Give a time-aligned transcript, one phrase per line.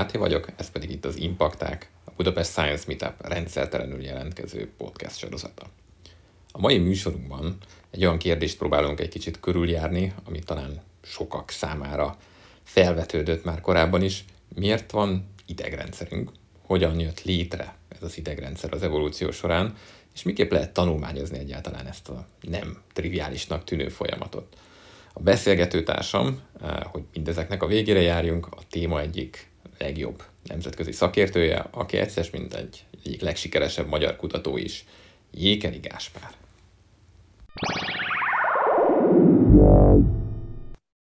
[0.00, 5.66] Máté vagyok, ez pedig itt az Impakták, a Budapest Science Meetup rendszertelenül jelentkező podcast sorozata.
[6.52, 7.56] A mai műsorunkban
[7.90, 12.16] egy olyan kérdést próbálunk egy kicsit körüljárni, ami talán sokak számára
[12.62, 14.24] felvetődött már korábban is.
[14.54, 16.30] Miért van idegrendszerünk?
[16.66, 19.76] Hogyan jött létre ez az idegrendszer az evolúció során?
[20.14, 24.56] És miképp lehet tanulmányozni egyáltalán ezt a nem triviálisnak tűnő folyamatot?
[25.12, 29.49] A beszélgető társam, eh, hogy mindezeknek a végére járjunk, a téma egyik
[29.80, 34.84] legjobb nemzetközi szakértője, aki egyszer mint egy egyik legsikeresebb magyar kutató is,
[35.30, 36.30] Jékeni Gáspár.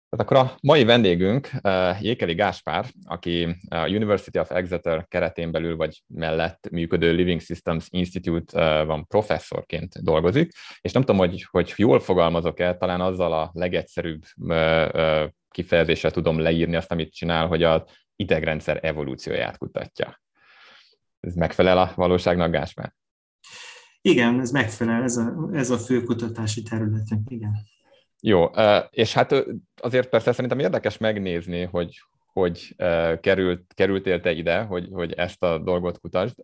[0.10, 5.76] Tehát akkor a mai vendégünk uh, Jékeli Gáspár, aki a University of Exeter keretén belül
[5.76, 11.74] vagy mellett működő Living Systems Institute uh, van professzorként dolgozik, és nem tudom, hogy, hogy
[11.76, 17.64] jól fogalmazok el, talán azzal a legegyszerűbb uh, kifejezéssel tudom leírni azt, amit csinál, hogy
[17.64, 17.82] az
[18.18, 20.22] idegrendszer evolúcióját kutatja.
[21.20, 22.94] Ez megfelel a valóságnak, Gáspár?
[24.02, 27.54] Igen, ez megfelel, ez a, ez a fő kutatási területünk, igen.
[28.22, 28.46] Jó,
[28.90, 32.02] és hát azért persze szerintem érdekes megnézni, hogy
[32.38, 32.76] hogy
[33.20, 36.36] került, kerültél te ide, hogy, hogy ezt a dolgot kutasd.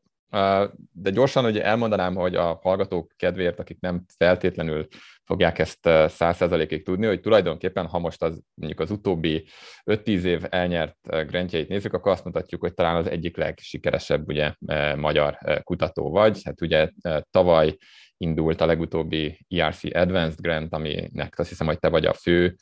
[0.92, 4.88] De gyorsan hogy elmondanám, hogy a hallgatók kedvéért, akik nem feltétlenül
[5.24, 9.46] fogják ezt száz százalékig tudni, hogy tulajdonképpen, ha most az, mondjuk az utóbbi
[9.86, 14.54] 5-10 év elnyert grantjait nézzük, akkor azt mutatjuk, hogy talán az egyik legsikeresebb ugye,
[14.96, 16.42] magyar kutató vagy.
[16.44, 16.90] Hát ugye
[17.32, 17.78] tavaly
[18.18, 22.56] indult a legutóbbi ERC Advanced Grant, aminek azt hiszem, hogy te vagy a fő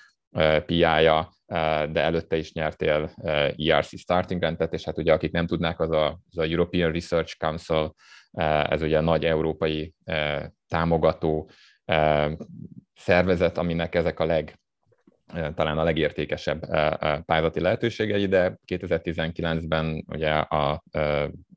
[0.66, 1.30] piája,
[1.92, 3.12] de előtte is nyertél
[3.58, 7.38] ERC Starting Grantet, és hát ugye akik nem tudnák, az a, az a European Research
[7.38, 7.94] Council,
[8.70, 9.94] ez ugye a nagy európai
[10.68, 11.50] támogató
[12.96, 14.60] szervezet, aminek ezek a leg,
[15.56, 16.66] talán a legértékesebb
[17.26, 20.84] pályázati lehetőségei, de 2019-ben ugye a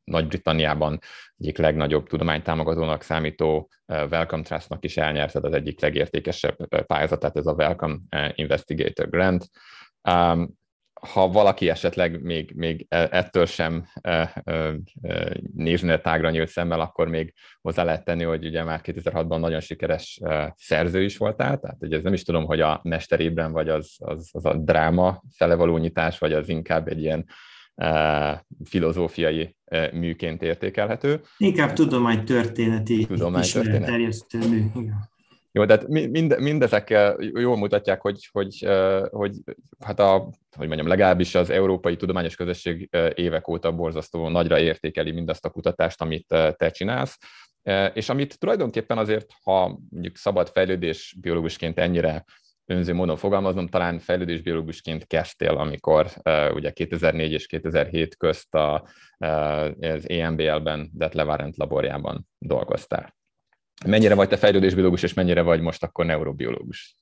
[0.04, 0.98] nagy-Britanniában
[1.38, 7.98] egyik legnagyobb tudománytámogatónak számító Welcome Trustnak is elnyerted az egyik legértékesebb pályázatát, ez a Welcome
[8.34, 9.48] Investigator Grant.
[11.10, 13.86] Ha valaki esetleg még, még e, ettől sem
[15.54, 20.20] nézne tágra nyílt szemmel, akkor még hozzá lehet tenni, hogy ugye már 2006-ban nagyon sikeres
[20.56, 24.30] szerző is voltál, tehát ugye ez nem is tudom, hogy a mesterében vagy az, az,
[24.32, 27.26] az a dráma fele való nyitás, vagy az inkább egy ilyen
[28.64, 29.56] filozófiai
[29.92, 31.20] műként értékelhető.
[31.36, 33.06] Inkább tudománytörténeti
[33.80, 34.64] terjesztő mű.
[34.74, 35.12] Igen.
[35.56, 38.68] Jó, tehát mind, mindezek jól mutatják, hogy, hogy,
[39.10, 39.36] hogy
[39.80, 45.44] hát a, hogy mondjam, legalábbis az európai tudományos közösség évek óta borzasztó nagyra értékeli mindazt
[45.44, 47.18] a kutatást, amit te csinálsz,
[47.94, 52.24] és amit tulajdonképpen azért, ha mondjuk szabad fejlődés biológusként ennyire
[52.66, 58.88] önző módon fogalmaznom, talán fejlődésbiológusként kezdtél, amikor uh, ugye 2004 és 2007 közt a,
[59.18, 63.16] uh, az EMBL-ben, Detlevárent laborjában dolgoztál.
[63.86, 66.96] Mennyire vagy te fejlődésbiológus, és mennyire vagy most akkor neurobiológus?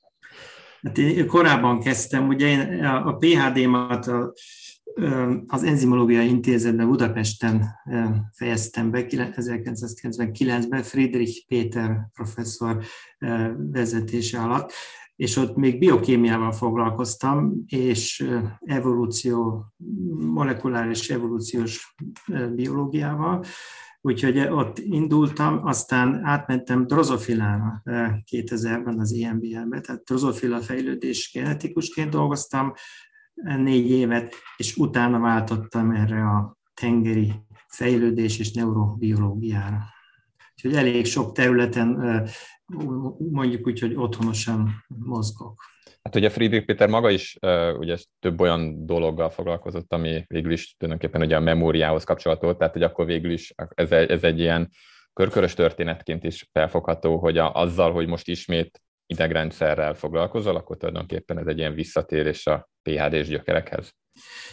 [0.83, 4.11] Hát én korábban kezdtem, ugye én a PHD-mat
[5.47, 7.65] az Enzimológiai Intézetben Budapesten
[8.33, 12.85] fejeztem be 1999-ben Friedrich Péter professzor
[13.57, 14.73] vezetése alatt,
[15.23, 18.29] és ott még biokémiával foglalkoztam, és
[18.61, 19.65] evolúció,
[20.17, 21.95] molekuláris evolúciós
[22.55, 23.45] biológiával,
[24.05, 27.83] Úgyhogy ott indultam, aztán átmentem drozofilára
[28.31, 32.73] 2000-ben az IMBL-be, tehát drozofila fejlődés genetikusként dolgoztam
[33.35, 37.33] négy évet, és utána váltottam erre a tengeri
[37.69, 39.83] fejlődés és neurobiológiára.
[40.55, 42.23] Úgyhogy elég sok területen
[43.19, 45.63] mondjuk úgy, hogy otthonosan mozgok.
[46.03, 50.75] Hát ugye Friedrich Péter maga is uh, ugye több olyan dologgal foglalkozott, ami végül is
[50.79, 54.71] tulajdonképpen ugye a memóriához kapcsolható, tehát hogy akkor végül is ez egy, ez egy ilyen
[55.13, 61.47] körkörös történetként is felfogható, hogy a, azzal, hogy most ismét idegrendszerrel foglalkozol, akkor tulajdonképpen ez
[61.47, 63.95] egy ilyen visszatérés a PHD-s gyökerekhez.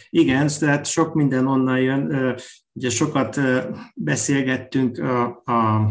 [0.08, 2.34] Igen, tehát sok minden onnan jön.
[2.72, 3.40] Ugye sokat
[3.94, 5.90] beszélgettünk a, a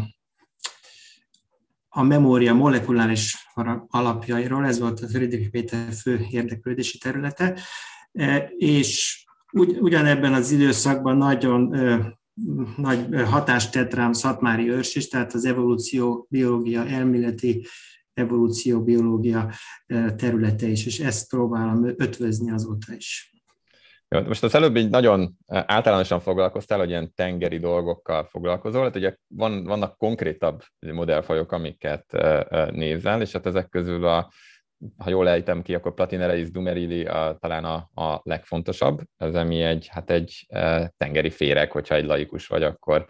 [1.92, 3.50] a memória molekuláris
[3.88, 7.60] alapjairól, ez volt a Friedrich Péter fő érdeklődési területe,
[8.12, 11.74] e, és ugy, ugyanebben az időszakban nagyon
[12.76, 17.66] nagy hatást tett rám Szatmári Őrs is, tehát az evolúció biológia elméleti
[18.12, 19.52] evolúció biológia
[20.16, 23.39] területe is, és ezt próbálom ötvözni azóta is.
[24.14, 29.16] Jó, most az előbb így nagyon általánosan foglalkoztál, hogy ilyen tengeri dolgokkal foglalkozol, hát ugye
[29.28, 32.04] van, vannak konkrétabb modellfajok, amiket
[32.70, 34.30] nézel, és hát ezek közül a
[34.98, 39.86] ha jól ejtem ki, akkor Platinereis dumerili a, talán a, a legfontosabb, ez ami egy,
[39.86, 40.46] hát egy
[40.96, 43.06] tengeri féreg, hogyha egy laikus vagy, akkor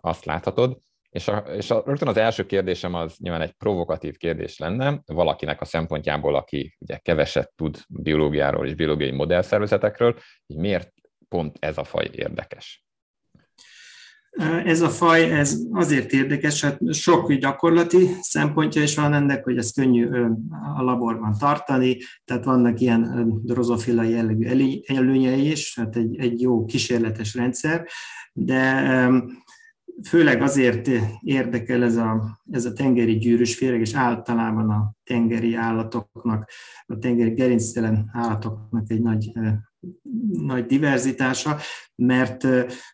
[0.00, 0.78] azt láthatod.
[1.10, 5.60] És, a, és a, rögtön az első kérdésem az nyilván egy provokatív kérdés lenne, valakinek
[5.60, 10.92] a szempontjából, aki ugye keveset tud biológiáról és biológiai modellszervezetekről, hogy miért
[11.28, 12.84] pont ez a faj érdekes?
[14.64, 19.72] Ez a faj ez azért érdekes, hát sok gyakorlati szempontja is van ennek, hogy ez
[19.72, 20.08] könnyű
[20.76, 24.46] a laborban tartani, tehát vannak ilyen drozofila jellegű
[24.86, 27.86] előnyei is, tehát egy, egy jó kísérletes rendszer,
[28.32, 28.88] de
[30.04, 30.88] főleg azért
[31.20, 36.50] érdekel ez a, ez a tengeri gyűrűs féreg, és általában a tengeri állatoknak,
[36.86, 39.32] a tengeri gerinctelen állatoknak egy nagy,
[40.30, 41.56] nagy diverzitása,
[41.94, 42.46] mert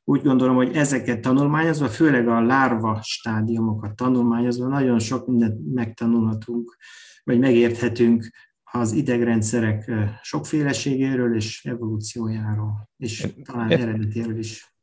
[0.05, 6.77] úgy gondolom, hogy ezeket tanulmányozva, főleg a lárva stádiumokat tanulmányozva nagyon sok mindent megtanulhatunk,
[7.25, 8.31] vagy megérthetünk
[8.73, 9.93] az idegrendszerek
[10.23, 14.76] sokféleségéről és evolúciójáról, és talán eredetéről is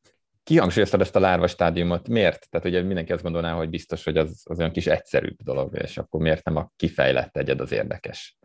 [0.44, 2.08] kihangsúlyoztad ezt a lárva stádiumot.
[2.08, 2.50] Miért?
[2.50, 5.98] Tehát ugye mindenki azt gondolná, hogy biztos, hogy az, az olyan kis egyszerűbb dolog, és
[5.98, 8.38] akkor miért nem a kifejlett egyed az érdekes?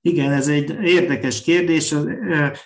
[0.00, 1.92] Igen, ez egy érdekes kérdés.
[1.92, 2.08] Az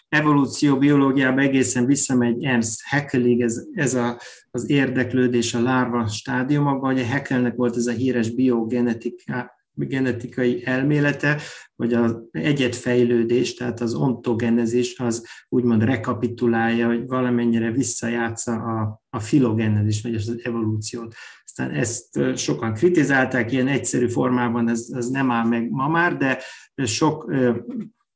[0.09, 4.21] evolúció biológiában egészen visszamegy Ernst Haeckelig ez, ez a,
[4.51, 6.93] az érdeklődés a lárva stádiumokban.
[6.93, 11.41] Ugye Haeckelnek volt ez a híres biogenetika, genetikai elmélete,
[11.77, 20.03] vagy az egyetfejlődés, tehát az ontogenezis az úgymond rekapitulálja, hogy valamennyire visszajátsza a, a filogenezis,
[20.03, 21.15] vagy az evolúciót.
[21.45, 26.39] Aztán ezt sokan kritizálták, ilyen egyszerű formában ez, ez nem áll meg ma már, de
[26.85, 27.33] sok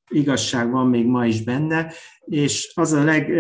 [0.08, 1.93] igazság van még ma is benne,
[2.25, 3.32] és az a leg,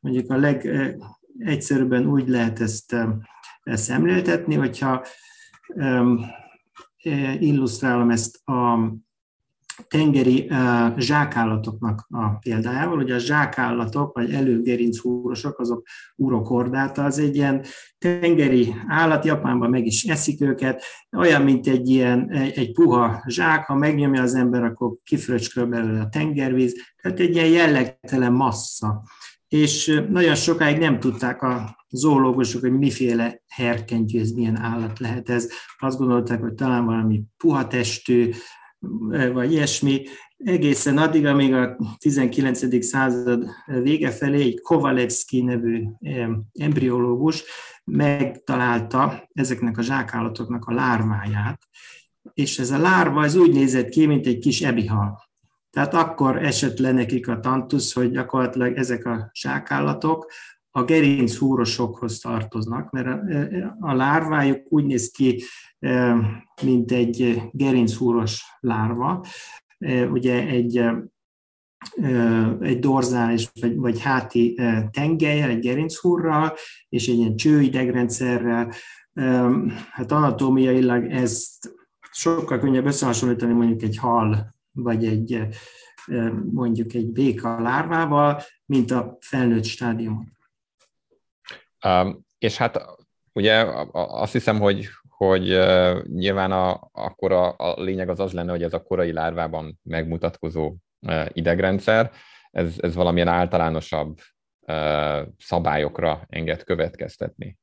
[0.00, 2.96] mondjuk a legegyszerűbben úgy lehet ezt
[3.64, 5.04] szemléltetni, hogyha
[7.38, 8.78] illusztrálom ezt a
[9.88, 10.50] tengeri
[10.96, 12.98] zsákállatoknak a példájával.
[12.98, 15.86] Ugye a zsákállatok, vagy előgerinchúrosok, azok
[16.16, 17.64] urokordáta, az egy ilyen
[17.98, 20.82] tengeri állat, Japánban meg is eszik őket,
[21.16, 26.08] olyan, mint egy ilyen egy puha zsák, ha megnyomja az ember, akkor kifröcsköl belőle a
[26.08, 29.02] tengervíz, tehát egy ilyen jellegtelen massza
[29.50, 35.50] és nagyon sokáig nem tudták a zoológusok, hogy miféle herkentyű, ez milyen állat lehet ez.
[35.78, 38.30] Azt gondolták, hogy talán valami puha testű,
[39.32, 40.02] vagy ilyesmi,
[40.36, 42.84] egészen addig, amíg a 19.
[42.84, 45.84] század vége felé egy Kovalevski nevű
[46.52, 47.44] embriológus
[47.84, 51.62] megtalálta ezeknek a zsákállatoknak a lárváját,
[52.34, 55.29] és ez a lárva ez úgy nézett ki, mint egy kis ebihal.
[55.70, 60.32] Tehát akkor esett le nekik a tantusz, hogy gyakorlatilag ezek a sákállatok
[60.70, 65.42] a gerinc húrosokhoz tartoznak, mert a, a lárvájuk úgy néz ki,
[65.78, 66.16] e,
[66.62, 69.24] mint egy gerinchúros lárva.
[69.78, 71.10] E, ugye egy, e,
[72.60, 76.52] egy dorzális vagy, vagy háti tengelyel, egy gerinchúrral,
[76.88, 78.72] és egy ilyen csőidegrendszerrel.
[79.90, 81.74] Hát anatómiailag ezt
[82.10, 85.46] sokkal könnyebb összehasonlítani mondjuk egy hal vagy egy
[86.52, 90.26] mondjuk egy béka lárvával, mint a felnőtt stádiumot.
[91.86, 92.80] Um, és hát
[93.32, 95.42] ugye azt hiszem, hogy, hogy
[96.04, 100.74] nyilván a, akkor a, a lényeg az az lenne, hogy ez a korai lárvában megmutatkozó
[101.28, 102.10] idegrendszer,
[102.50, 104.18] ez, ez valamilyen általánosabb
[105.38, 107.58] szabályokra enged következtetni.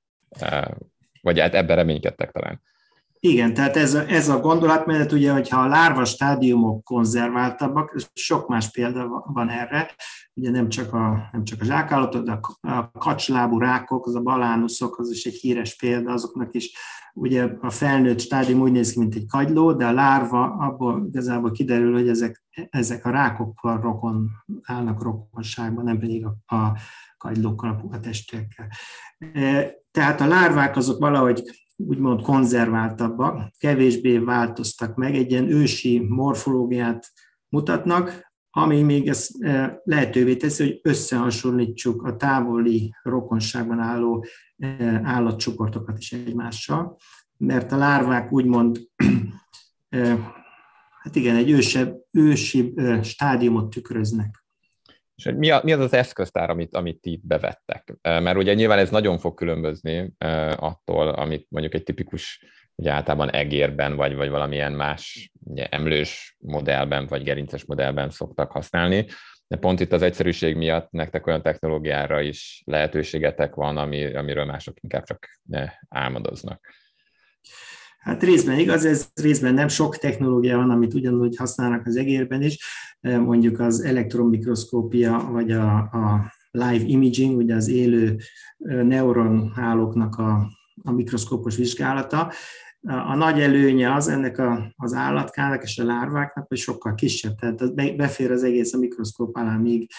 [1.21, 2.61] Vagy hát ebben reménykedtek talán.
[3.19, 8.71] Igen, tehát ez a, ez a gondolatmenet, ugye, hogyha a lárva stádiumok konzerváltabbak, sok más
[8.71, 9.95] példa van erre,
[10.33, 14.99] ugye nem csak a, nem csak a zsákállatok, de a kacslábú rákok, az a balánuszok,
[14.99, 16.71] az is egy híres példa, azoknak is
[17.13, 21.51] ugye a felnőtt stádium úgy néz ki, mint egy kagyló, de a lárva abból igazából
[21.51, 24.29] kiderül, hogy ezek, ezek a rákokkal rokon,
[24.63, 26.77] állnak rokonságban, nem pedig a, a
[27.17, 28.67] kagylókkal, a puha testekkel.
[29.33, 37.11] E, tehát a lárvák azok valahogy úgymond konzerváltabbak, kevésbé változtak meg, egy ilyen ősi morfológiát
[37.49, 44.25] mutatnak, ami még ezt e, lehetővé teszi, hogy összehasonlítsuk a távoli rokonságban álló
[44.57, 46.97] e, állatcsoportokat is egymással,
[47.37, 48.79] mert a lárvák úgymond,
[49.89, 50.17] e,
[51.01, 54.46] hát igen, egy ősebb, ősi stádiumot tükröznek.
[55.17, 57.93] És mi, a, mi az az eszköztár, amit, amit ti bevettek?
[58.01, 60.13] Mert ugye nyilván ez nagyon fog különbözni
[60.55, 62.45] attól, amit mondjuk egy tipikus,
[62.75, 69.05] ugye általában egérben, vagy, vagy valamilyen más ugye, emlős modellben, vagy gerinces modellben szoktak használni.
[69.47, 74.77] De pont itt az egyszerűség miatt nektek olyan technológiára is lehetőségetek van, ami, amiről mások
[74.81, 75.39] inkább csak
[75.89, 76.73] álmodoznak.
[77.97, 82.59] Hát részben igaz, ez részben nem sok technológia van, amit ugyanúgy használnak az egérben is,
[83.01, 88.17] mondjuk az elektromikroszkópia, vagy a, a live imaging, ugye az élő
[88.57, 90.47] neuronhálóknak a,
[90.83, 92.31] a mikroszkópos vizsgálata.
[92.87, 97.95] A nagy előnye az ennek a, az állatkának és a lárváknak, hogy sokkal kisebb, tehát
[97.95, 99.89] befér az egész a mikroszkóp alá, míg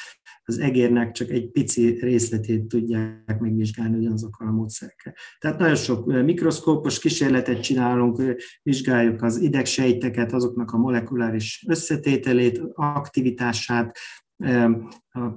[0.44, 5.14] az egérnek csak egy pici részletét tudják megvizsgálni ugyanazokkal a módszerekkel.
[5.38, 8.22] Tehát nagyon sok mikroszkópos kísérletet csinálunk,
[8.62, 13.98] vizsgáljuk az idegsejteket, azoknak a molekuláris összetételét, aktivitását,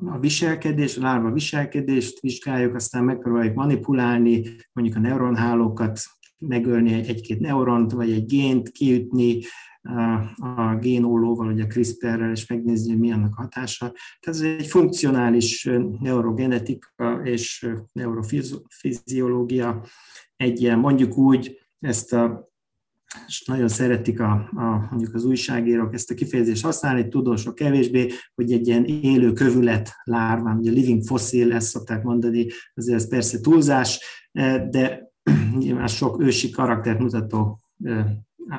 [0.05, 5.99] a viselkedés, a lárva viselkedést vizsgáljuk, aztán megpróbáljuk manipulálni, mondjuk a neuronhálókat,
[6.47, 9.39] megölni egy-két neuront, vagy egy gént kiütni,
[10.37, 13.93] a génólóval, vagy a CRISPR-rel, és megnézni, hogy mi annak hatása.
[14.19, 15.69] Tehát ez egy funkcionális
[15.99, 19.85] neurogenetika és neurofiziológia,
[20.35, 22.49] egy ilyen, mondjuk úgy, ezt a
[23.27, 28.51] és nagyon szeretik a, a, mondjuk az újságírók ezt a kifejezést használni, tudósok kevésbé, hogy
[28.51, 33.99] egy ilyen élő kövület lárván, ugye living fossil, ezt szokták mondani, azért ez persze túlzás,
[34.69, 35.10] de
[35.57, 37.59] nyilván sok ősi karaktert mutató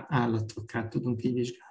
[0.08, 1.70] állatokat tudunk így vizsgálni.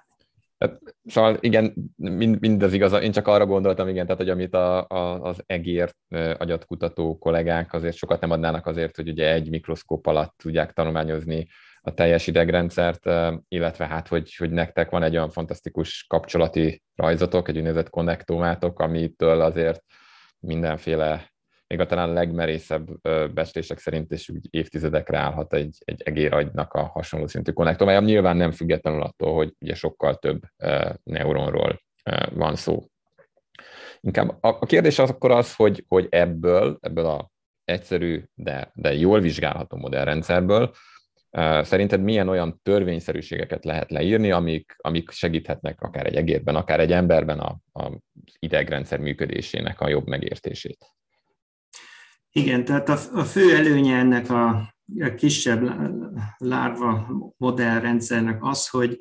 [0.58, 2.92] Hát, szóval igen, mind, mind az igaz.
[2.92, 5.94] Én csak arra gondoltam, igen, tehát hogy amit a, a, az egér
[6.38, 11.48] agyatkutató kollégák azért sokat nem adnának azért, hogy ugye egy mikroszkóp alatt tudják tanulmányozni
[11.80, 13.10] a teljes idegrendszert,
[13.48, 19.40] illetve hát, hogy, hogy nektek van egy olyan fantasztikus kapcsolati rajzotok, egy úgynevezett konnektómátok, amitől
[19.40, 19.84] azért
[20.38, 21.31] mindenféle
[21.72, 23.00] még a talán legmerészebb
[23.34, 28.50] becslések szerint is úgy évtizedekre állhat egy, egy egéragynak a hasonló szintű konnektomája, nyilván nem
[28.50, 30.40] függetlenül attól, hogy ugye sokkal több
[31.02, 31.82] neuronról
[32.32, 32.86] van szó.
[34.00, 37.30] Inkább a kérdés az akkor az, hogy, hogy ebből, ebből a
[37.64, 40.72] egyszerű, de, de jól vizsgálható modellrendszerből
[41.62, 47.38] Szerinted milyen olyan törvényszerűségeket lehet leírni, amik, amik segíthetnek akár egy egérben, akár egy emberben
[47.38, 47.98] a, a
[48.38, 50.86] idegrendszer működésének a jobb megértését?
[52.34, 54.48] Igen, tehát a, a fő előnye ennek a,
[55.00, 55.74] a kisebb
[56.38, 58.98] lárva modellrendszernek az, hogy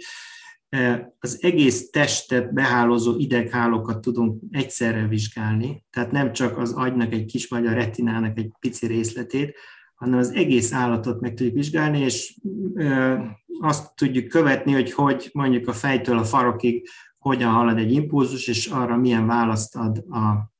[0.69, 7.25] e, az egész testet behálózó ideghálókat tudunk egyszerre vizsgálni, tehát nem csak az agynak egy
[7.25, 9.55] kis vagy a retinának egy pici részletét,
[9.95, 12.35] hanem az egész állatot meg tudjuk vizsgálni, és
[12.75, 13.21] e,
[13.59, 18.67] azt tudjuk követni, hogy hogy mondjuk a fejtől a farokig hogyan halad egy impulzus, és
[18.67, 20.50] arra milyen választ ad a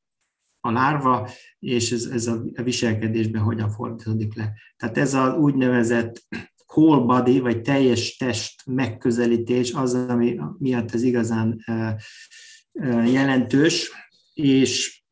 [0.62, 4.54] a lárva, és ez, ez a viselkedésben hogyan fordítódik le.
[4.78, 6.26] Tehát ez az úgynevezett
[6.74, 11.66] whole body, vagy teljes test megközelítés az, ami miatt ez igazán
[13.06, 13.92] jelentős,
[14.34, 15.04] és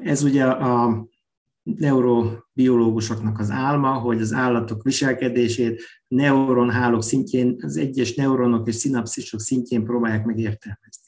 [0.00, 1.06] ez ugye a
[1.62, 9.84] neurobiológusoknak az álma, hogy az állatok viselkedését neuronhálók szintjén, az egyes neuronok és szinapszisok szintjén
[9.84, 11.01] próbálják megértelmezni.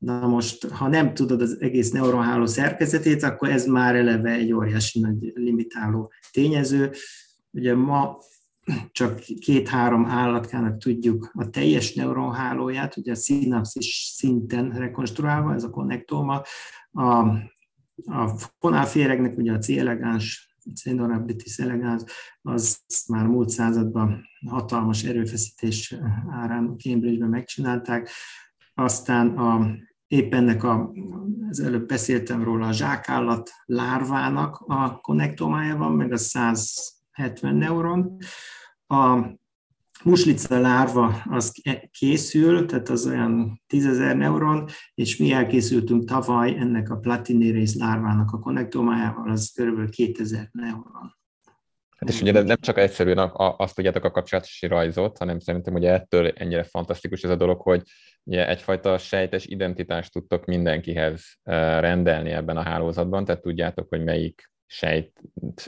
[0.00, 5.00] Na most, ha nem tudod az egész neuronháló szerkezetét, akkor ez már eleve egy óriási
[5.00, 6.92] nagy limitáló tényező.
[7.50, 8.16] Ugye ma
[8.90, 16.42] csak két-három állatkának tudjuk a teljes neuronhálóját, ugye a szinapszis szinten rekonstruálva, ez a konnektóma.
[16.92, 17.08] A,
[18.04, 18.28] a
[18.58, 22.02] fonálféregnek ugye a C elegáns, Cendorabditis elegáns,
[22.42, 25.94] az már múlt században hatalmas erőfeszítés
[26.30, 28.10] árán Cambridge-ben megcsinálták.
[28.74, 29.74] Aztán a
[30.10, 30.92] épp ennek a,
[31.48, 38.16] az előbb beszéltem róla, a zsákállat lárvának a konnektomája van, meg a 170 neuron.
[38.86, 39.18] A
[40.04, 46.96] muslica lárva az készül, tehát az olyan 10.000 neuron, és mi elkészültünk tavaly ennek a
[46.96, 49.90] platinérész lárvának a konnektomájával, az kb.
[49.90, 51.18] 2000 neuron.
[52.00, 56.28] Hát és ugye nem csak egyszerűen azt tudjátok a kapcsolatási rajzot, hanem szerintem ugye ettől
[56.28, 57.82] ennyire fantasztikus ez a dolog, hogy
[58.24, 61.24] ugye egyfajta sejtes identitást tudtok mindenkihez
[61.78, 65.20] rendelni ebben a hálózatban, tehát tudjátok, hogy melyik sejt,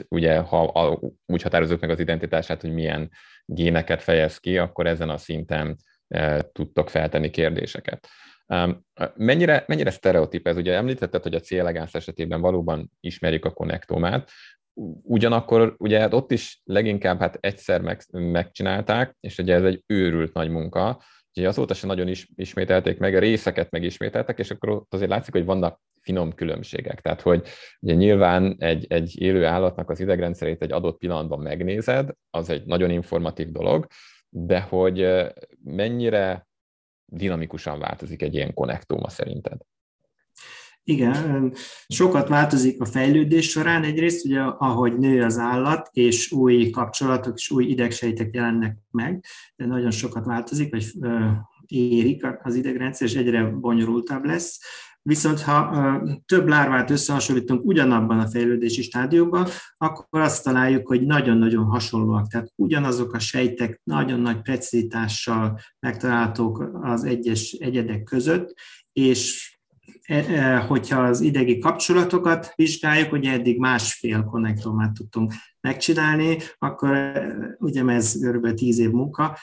[0.07, 3.09] ugye ha a, úgy határozzuk meg az identitását, hogy milyen
[3.45, 8.07] géneket fejez ki, akkor ezen a szinten e, tudtok feltenni kérdéseket.
[9.15, 10.57] Mennyire, mennyire sztereotíp ez?
[10.57, 11.51] Ugye említetted, hogy a C
[11.95, 14.31] esetében valóban ismerjük a konnektomát,
[15.03, 20.33] ugyanakkor ugye hát ott is leginkább hát egyszer meg, megcsinálták, és ugye ez egy őrült
[20.33, 21.01] nagy munka,
[21.35, 25.33] Úgyhogy azóta sem nagyon is, ismételték meg, a részeket megismételtek, és akkor ott azért látszik,
[25.33, 27.01] hogy vannak finom különbségek.
[27.01, 27.47] Tehát, hogy
[27.79, 32.89] ugye nyilván egy, egy élő állatnak az idegrendszerét egy adott pillanatban megnézed, az egy nagyon
[32.89, 33.87] informatív dolog,
[34.29, 35.07] de hogy
[35.63, 36.47] mennyire
[37.05, 39.57] dinamikusan változik egy ilyen konnektóma szerinted?
[40.85, 41.53] Igen,
[41.87, 47.51] sokat változik a fejlődés során egyrészt, ugye ahogy nő az állat, és új kapcsolatok és
[47.51, 49.23] új idegsejtek jelennek meg,
[49.55, 50.85] de nagyon sokat változik, vagy
[51.67, 54.59] érik az idegrendszer, és egyre bonyolultabb lesz.
[55.01, 59.47] Viszont ha több lárvát összehasonlítunk ugyanabban a fejlődési stádiumban,
[59.77, 62.27] akkor azt találjuk, hogy nagyon-nagyon hasonlóak.
[62.27, 68.53] Tehát ugyanazok a sejtek nagyon nagy precizitással megtalálhatók az egyes egyedek között,
[68.93, 69.52] és
[70.67, 77.11] hogyha az idegi kapcsolatokat vizsgáljuk, ugye eddig másfél konnektomát tudtunk megcsinálni, akkor
[77.59, 78.53] ugye ez kb.
[78.53, 79.37] 10 év munka,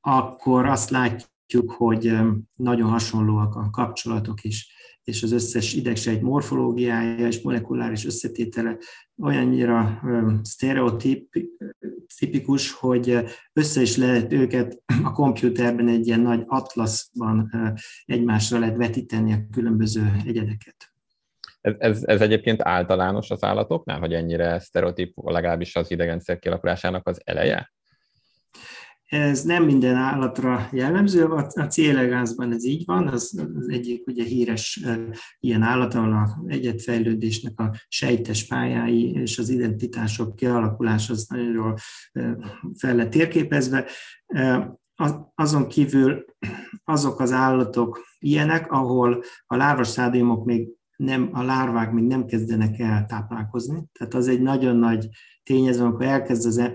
[0.00, 2.18] akkor azt látjuk, hogy
[2.56, 4.72] nagyon hasonlóak a kapcsolatok is,
[5.08, 8.76] és az összes idegsejt morfológiája és molekuláris összetétele
[9.22, 10.00] olyannyira
[10.42, 13.18] sztereotipikus, hogy
[13.52, 17.50] össze is lehet őket a kompjúterben egy ilyen nagy atlaszban
[18.04, 20.76] egymásra lehet vetíteni a különböző egyedeket.
[21.60, 27.20] Ez, ez, ez egyébként általános az állatoknál, hogy ennyire sztereotíp, legalábbis az idegendszer kialakulásának az
[27.24, 27.72] eleje?
[29.08, 34.80] Ez nem minden állatra jellemző, a célegázban ez így van, az, egyik ugye híres
[35.40, 41.76] ilyen állat, ahol a egyetfejlődésnek a sejtes pályái és az identitások kialakulása az nagyon jól
[42.78, 43.86] fel lett térképezve.
[45.34, 46.24] Azon kívül
[46.84, 53.06] azok az állatok ilyenek, ahol a stádiumok még nem, a lárvák még nem kezdenek el
[53.06, 53.84] táplálkozni.
[53.92, 55.08] Tehát az egy nagyon nagy
[55.42, 56.74] tényező, amikor elkezd az, e,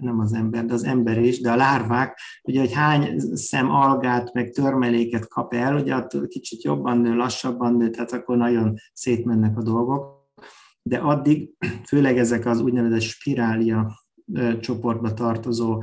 [0.00, 4.32] nem az ember, de az ember is, de a lárvák, ugye, hogy hány szem algát,
[4.32, 9.58] meg törmeléket kap el, ugye attól kicsit jobban nő, lassabban nő, tehát akkor nagyon szétmennek
[9.58, 10.28] a dolgok.
[10.82, 11.50] De addig,
[11.86, 13.92] főleg ezek az úgynevezett spirália
[14.60, 15.82] csoportba tartozó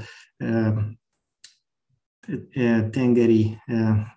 [2.90, 3.58] tengeri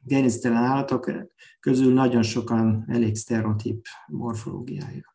[0.02, 1.12] gerinctelen állatok
[1.61, 5.14] közül nagyon sokan elég sztereotíp morfológiájuk.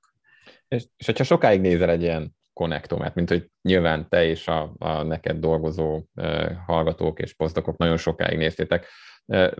[0.68, 5.02] És, és hogyha sokáig nézel egy ilyen konnektomát, mint hogy nyilván te és a, a
[5.04, 8.88] neked dolgozó uh, hallgatók és posztokok nagyon sokáig néztétek,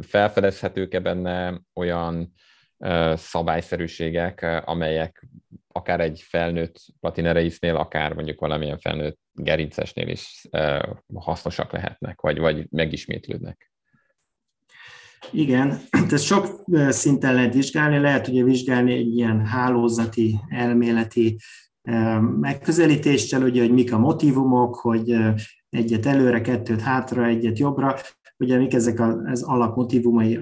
[0.02, 2.34] felfedezhetők-e benne olyan
[3.14, 5.28] szabályszerűségek, amelyek
[5.76, 10.48] akár egy felnőtt platinereisnél, akár mondjuk valamilyen felnőtt gerincesnél is
[11.14, 13.72] hasznosak lehetnek, vagy, vagy megismétlődnek.
[15.32, 15.80] Igen,
[16.12, 21.38] ezt sok szinten lehet vizsgálni, lehet ugye vizsgálni egy ilyen hálózati, elméleti
[22.40, 25.18] megközelítéssel, ugye, hogy mik a motivumok, hogy
[25.70, 28.00] egyet előre, kettőt hátra, egyet jobbra,
[28.40, 30.40] ugye mik ezek az alapmotivumai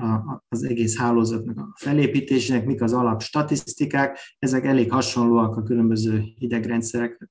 [0.48, 7.30] az egész hálózatnak a felépítésének, mik az alap statisztikák, ezek elég hasonlóak a különböző idegrendszerek,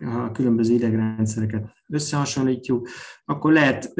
[0.00, 2.88] a különböző idegrendszereket összehasonlítjuk,
[3.24, 3.92] akkor lehet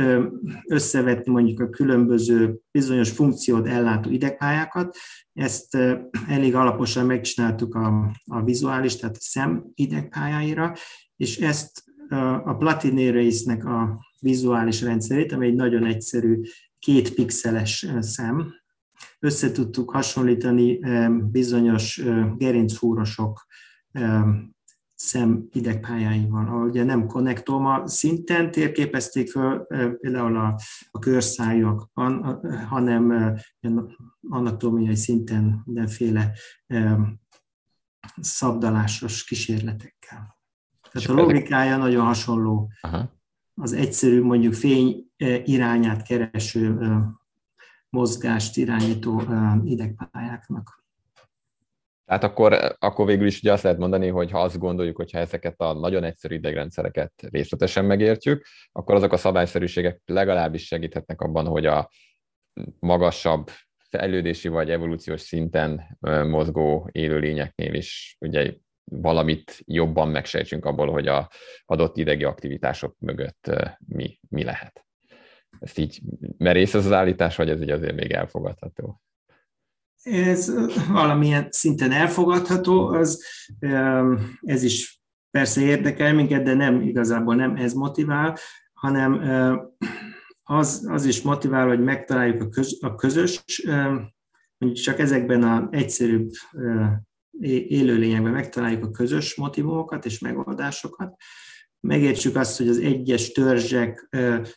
[0.66, 4.96] összevetni mondjuk a különböző bizonyos funkciót ellátó idegpályákat.
[5.32, 5.78] Ezt
[6.28, 10.72] elég alaposan megcsináltuk a, a vizuális, tehát a szem idegpályáira,
[11.16, 11.84] és ezt
[12.44, 16.40] a platinéreisnek a vizuális rendszerét, ami egy nagyon egyszerű
[16.78, 18.54] két pixeles szem.
[19.18, 20.78] Össze tudtuk hasonlítani
[21.30, 22.02] bizonyos
[22.36, 23.46] gerincfúrosok
[24.94, 29.66] szem idegpályáival, ahol ugye nem konnektoma szinten térképezték föl
[30.00, 33.34] például a, a körszájúakban, hanem
[34.28, 36.32] anatómiai szinten mindenféle
[38.20, 40.38] szabdalásos kísérletekkel.
[40.92, 43.14] Tehát a logikája nagyon hasonló Aha
[43.60, 45.10] az egyszerű mondjuk fény
[45.44, 46.78] irányát kereső
[47.88, 49.22] mozgást irányító
[49.64, 50.84] idegpályáknak.
[52.04, 55.18] Tehát akkor, akkor végül is ugye azt lehet mondani, hogy ha azt gondoljuk, hogy ha
[55.18, 61.66] ezeket a nagyon egyszerű idegrendszereket részletesen megértjük, akkor azok a szabályszerűségek legalábbis segíthetnek abban, hogy
[61.66, 61.90] a
[62.78, 63.50] magasabb
[63.88, 68.54] fejlődési vagy evolúciós szinten mozgó élőlényeknél is ugye
[68.90, 71.30] valamit jobban megsejtsünk abból, hogy a
[71.64, 73.50] adott idegi aktivitások mögött
[73.86, 74.86] mi, mi lehet.
[75.58, 76.00] Ezt így
[76.36, 79.00] merész az az állítás, vagy ez így azért még elfogadható?
[80.02, 80.52] Ez
[80.88, 83.24] valamilyen szinten elfogadható, az,
[84.40, 88.36] ez is persze érdekel minket, de nem igazából nem ez motivál,
[88.72, 89.20] hanem
[90.42, 93.44] az, az is motivál, hogy megtaláljuk a, köz, a közös,
[94.58, 96.30] mondjuk csak ezekben az egyszerűbb
[97.40, 101.16] élőlényekben megtaláljuk a közös motivumokat és megoldásokat,
[101.86, 104.08] megértsük azt, hogy az egyes törzsek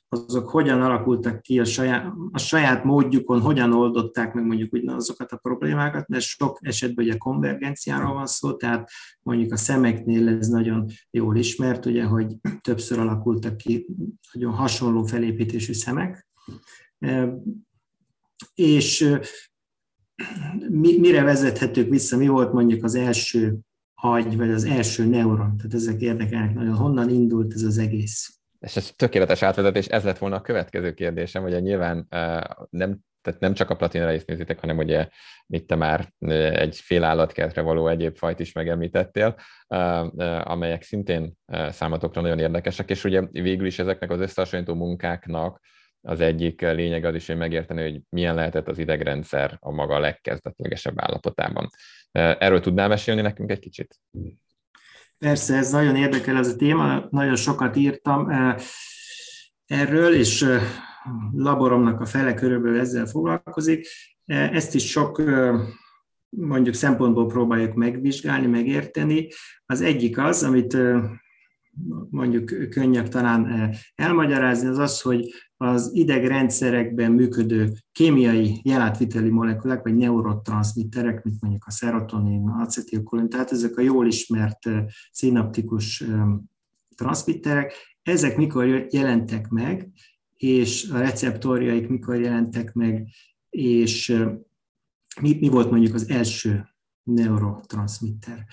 [0.10, 5.38] azok hogyan alakultak ki a saját, a saját módjukon, hogyan oldották meg mondjuk azokat a
[5.38, 8.90] problémákat, mert sok esetben ugye konvergenciáról van szó, tehát
[9.22, 13.88] mondjuk a szemeknél ez nagyon jól ismert, ugye, hogy többször alakultak ki
[14.34, 16.28] nagyon hasonló felépítésű szemek,
[18.54, 19.20] és
[20.70, 23.58] mi, mire vezethetők vissza, mi volt mondjuk az első
[23.94, 28.34] agy, vagy az első neuron, tehát ezek érdekelnek nagyon, honnan indult ez az egész.
[28.60, 32.08] És ez tökéletes átvezetés, ez lett volna a következő kérdésem, hogy nyilván
[32.70, 35.08] nem tehát nem csak a platinra is nézitek, hanem ugye
[35.48, 36.14] itt te már
[36.52, 39.36] egy fél állatkertre való egyéb fajt is megemlítettél,
[40.44, 41.34] amelyek szintén
[41.70, 45.60] számatokra nagyon érdekesek, és ugye végül is ezeknek az összehasonlító munkáknak
[46.02, 51.02] az egyik lényeg az is, hogy megérteni, hogy milyen lehetett az idegrendszer a maga legkezdetlegesebb
[51.02, 51.70] állapotában.
[52.12, 54.00] Erről tudnál mesélni nekünk egy kicsit?
[55.18, 58.30] Persze, ez nagyon érdekel ez a téma, nagyon sokat írtam
[59.66, 60.46] erről, és
[61.32, 63.88] laboromnak a fele körülbelül ezzel foglalkozik.
[64.26, 65.22] Ezt is sok
[66.30, 69.28] mondjuk szempontból próbáljuk megvizsgálni, megérteni.
[69.66, 70.78] Az egyik az, amit
[72.10, 81.24] mondjuk könnyebb talán elmagyarázni, az az, hogy az idegrendszerekben működő kémiai jelátviteli molekulák, vagy neurotranszmitterek,
[81.24, 84.70] mint mondjuk a szerotonin, acetilkolin, tehát ezek a jól ismert
[85.12, 86.04] szinaptikus
[86.96, 89.92] transzmitterek, ezek mikor jelentek meg,
[90.36, 93.08] és a receptorjaik mikor jelentek meg,
[93.50, 94.18] és
[95.22, 96.70] mi, mi volt mondjuk az első
[97.04, 98.46] neurotranszmitter.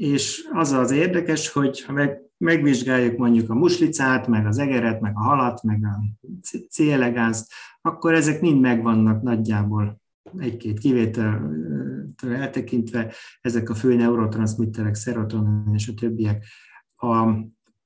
[0.00, 5.12] És az az érdekes, hogy ha meg, megvizsgáljuk mondjuk a muslicát, meg az egeret, meg
[5.14, 6.26] a halat, meg a
[6.70, 10.00] célegázt, akkor ezek mind megvannak nagyjából
[10.38, 16.44] egy-két kivételtől eltekintve, ezek a fő neurotranszmitterek, szerotonin és a többiek.
[16.96, 17.28] A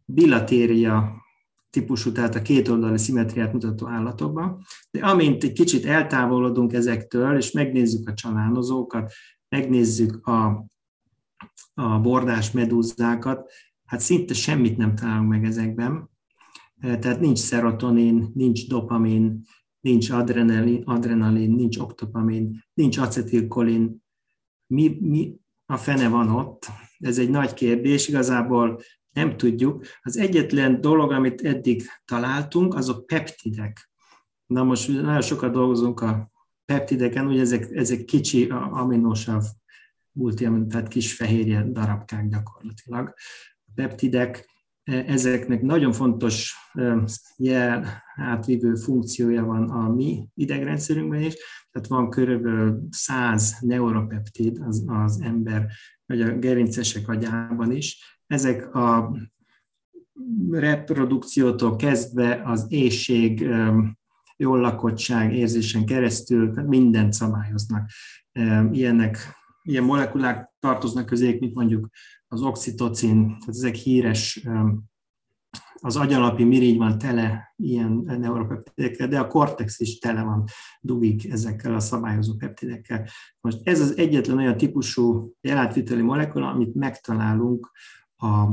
[0.05, 1.23] bilatéria
[1.71, 4.59] típusú, tehát a kétoldali szimetriát mutató állatokban.
[4.91, 9.13] De amint egy kicsit eltávolodunk ezektől, és megnézzük a csalánozókat,
[9.49, 10.69] megnézzük a,
[11.75, 13.51] a bordás medúzákat,
[13.85, 16.11] hát szinte semmit nem találunk meg ezekben.
[16.81, 19.45] E, tehát nincs szerotonin, nincs dopamin,
[19.81, 24.03] nincs adrenalin, adrenalin nincs oktopamin, nincs acetilkolin.
[24.67, 26.67] Mi, mi a fene van ott?
[26.99, 28.09] Ez egy nagy kérdés.
[28.09, 28.81] Igazából
[29.13, 29.85] nem tudjuk.
[30.03, 33.91] Az egyetlen dolog, amit eddig találtunk, azok peptidek.
[34.47, 36.31] Na most nagyon sokat dolgozunk a
[36.65, 39.45] peptideken, ugye ezek, ezek kicsi aminosav
[40.13, 43.15] multi, tehát kis fehérje darabkák gyakorlatilag.
[43.67, 44.49] A peptidek,
[44.83, 47.05] e, ezeknek nagyon fontos e,
[47.37, 51.35] jel átvívő funkciója van a mi idegrendszerünkben is,
[51.71, 55.67] tehát van körülbelül 100 neuropeptid az, az ember,
[56.07, 59.17] vagy a gerincesek agyában is, ezek a
[60.51, 63.49] reprodukciótól kezdve az éjség,
[64.37, 67.91] jól lakottság érzésen keresztül mindent szabályoznak.
[68.71, 69.19] Ilyenek,
[69.63, 71.89] ilyen molekulák tartoznak közék, mint mondjuk
[72.29, 74.49] az oxitocin, tehát ezek híres,
[75.83, 80.45] az agyalapi mirigy van tele ilyen neuropeptidekkel, de a kortex is tele van
[80.81, 83.07] dugik ezekkel a szabályozó peptidekkel.
[83.41, 87.71] Most ez az egyetlen olyan típusú jelátviteli molekula, amit megtalálunk
[88.17, 88.47] a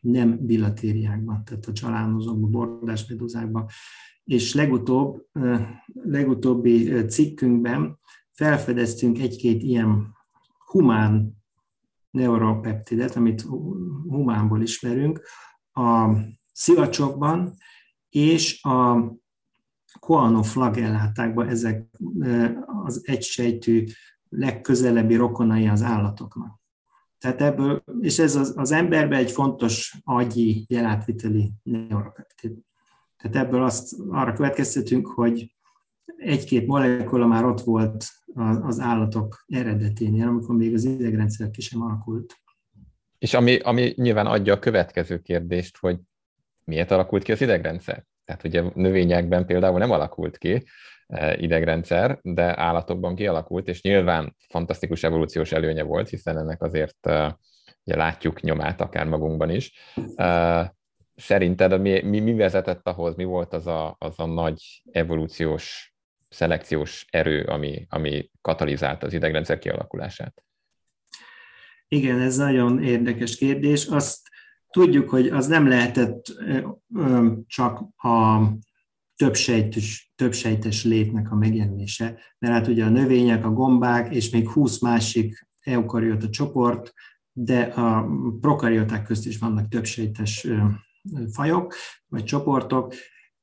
[0.00, 3.66] nem bilatériákban, tehát a csalánozókban, bordás meduzákban.
[4.24, 5.26] És legutóbb,
[5.92, 7.96] legutóbbi cikkünkben
[8.32, 10.18] felfedeztünk egy-két ilyen
[10.70, 11.38] humán
[12.10, 13.40] neuropeptidet, amit
[14.08, 15.20] humánból ismerünk,
[15.72, 16.10] a
[16.52, 17.56] szivacsokban
[18.08, 19.10] és a
[19.98, 21.86] koanoflagellátákban ezek
[22.84, 23.84] az egysejtű
[24.28, 26.60] legközelebbi rokonai az állatoknak.
[27.18, 32.58] Tehát ebből, és ez az, az emberben egy fontos agyi jelátviteli neuropeptid.
[33.16, 35.52] Tehát ebből azt arra következtetünk, hogy
[36.24, 38.04] egy-két molekula már ott volt
[38.62, 42.34] az állatok eredeténél, amikor még az idegrendszer ki sem alakult.
[43.18, 45.98] És ami, ami nyilván adja a következő kérdést, hogy
[46.64, 48.04] miért alakult ki az idegrendszer?
[48.24, 50.64] Tehát ugye növényekben például nem alakult ki,
[51.10, 57.38] E, idegrendszer, de állatokban kialakult, és nyilván fantasztikus evolúciós előnye volt, hiszen ennek azért e,
[57.84, 59.72] ugye látjuk nyomát akár magunkban is.
[60.14, 60.74] E,
[61.16, 65.89] szerinted mi, mi, mi vezetett ahhoz, mi volt az a, az a nagy evolúciós,
[66.30, 70.44] szelekciós erő, ami, ami katalizálta az idegrendszer kialakulását?
[71.88, 73.86] Igen, ez nagyon érdekes kérdés.
[73.86, 74.18] Azt
[74.70, 76.22] tudjuk, hogy az nem lehetett
[77.46, 78.42] csak a
[79.16, 84.80] többsejtes, többsejtes létnek a megjelenése, mert hát ugye a növények, a gombák és még 20
[84.80, 86.92] másik eukariota csoport,
[87.32, 88.08] de a
[88.40, 90.46] prokarioták közt is vannak többsejtes
[91.32, 91.74] fajok
[92.06, 92.94] vagy csoportok,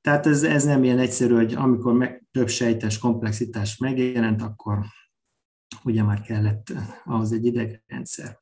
[0.08, 4.80] tehát ez, ez nem ilyen egyszerű, hogy amikor meg, több sejtes komplexitás megjelent, akkor
[5.84, 6.74] ugye már kellett
[7.06, 8.40] ahhoz egy idegrendszer.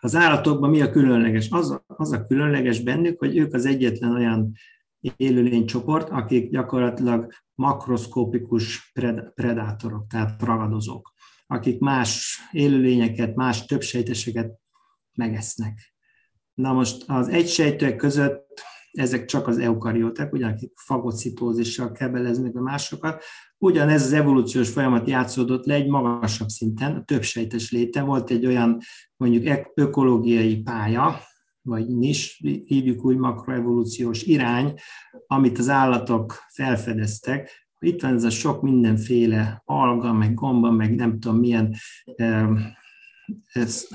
[0.00, 1.50] Az állatokban mi a különleges?
[1.50, 4.52] Az a, az a különleges bennük, hogy ők az egyetlen olyan
[5.16, 8.92] élőlénycsoport, akik gyakorlatilag makroszkópikus
[9.34, 11.12] predátorok, tehát ragadozók,
[11.46, 14.58] akik más élőlényeket, más többsejteseket
[15.14, 15.94] megesznek.
[16.54, 23.22] Na most az egysejtőek között ezek csak az eukarióták, ugye, fagocitózissal kebeleznek a másokat.
[23.58, 28.02] Ugyanez az evolúciós folyamat játszódott le egy magasabb szinten, a többsejtes léte.
[28.02, 28.78] Volt egy olyan
[29.16, 31.20] mondjuk ökológiai pálya,
[31.62, 34.74] vagy nis, hívjuk úgy makroevolúciós irány,
[35.26, 37.68] amit az állatok felfedeztek.
[37.78, 41.74] Itt van ez a sok mindenféle alga, meg gomba, meg nem tudom milyen
[43.52, 43.86] ez,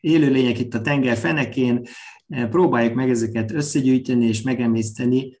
[0.00, 1.86] élőlények itt a tenger fenekén,
[2.26, 5.40] próbáljuk meg ezeket összegyűjteni és megemészteni,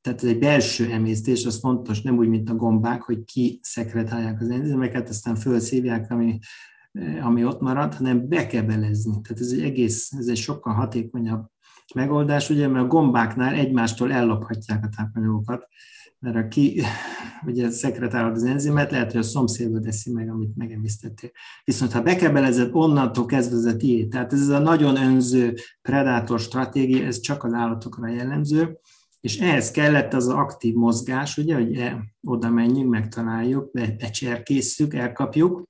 [0.00, 4.40] tehát ez egy belső emésztés, az fontos, nem úgy, mint a gombák, hogy ki szekretálják
[4.40, 6.38] az enzimeket, aztán fölszívják, ami
[7.20, 9.20] ami ott marad, hanem be kell belezni.
[9.22, 11.46] Tehát ez egy egész, ez egy sokkal hatékonyabb
[11.94, 15.68] megoldás, ugye, mert a gombáknál egymástól ellophatják a tápanyagokat,
[16.20, 16.82] mert aki
[17.46, 21.30] ugye szekretálod az enzimet, lehet, hogy a szomszédba teszi meg, amit megemisztettél.
[21.64, 24.08] Viszont ha bekebelezed, onnantól kezdve ez a tiéd.
[24.08, 28.78] Tehát ez a nagyon önző predátor stratégia, ez csak az állatokra jellemző,
[29.20, 35.68] és ehhez kellett az aktív mozgás, ugye, hogy e, oda menjünk, megtaláljuk, becserkészszük, elkapjuk,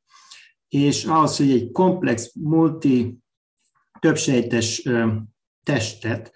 [0.68, 3.18] és ahhoz, hogy egy komplex, multi,
[3.98, 4.88] többsejtes
[5.62, 6.32] testet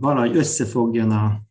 [0.00, 1.45] valahogy összefogjon a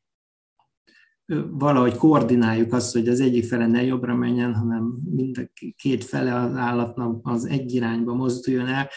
[1.51, 6.35] valahogy koordináljuk azt, hogy az egyik fele ne jobbra menjen, hanem mind a két fele
[6.35, 8.89] az állatnak az egy irányba mozduljon el.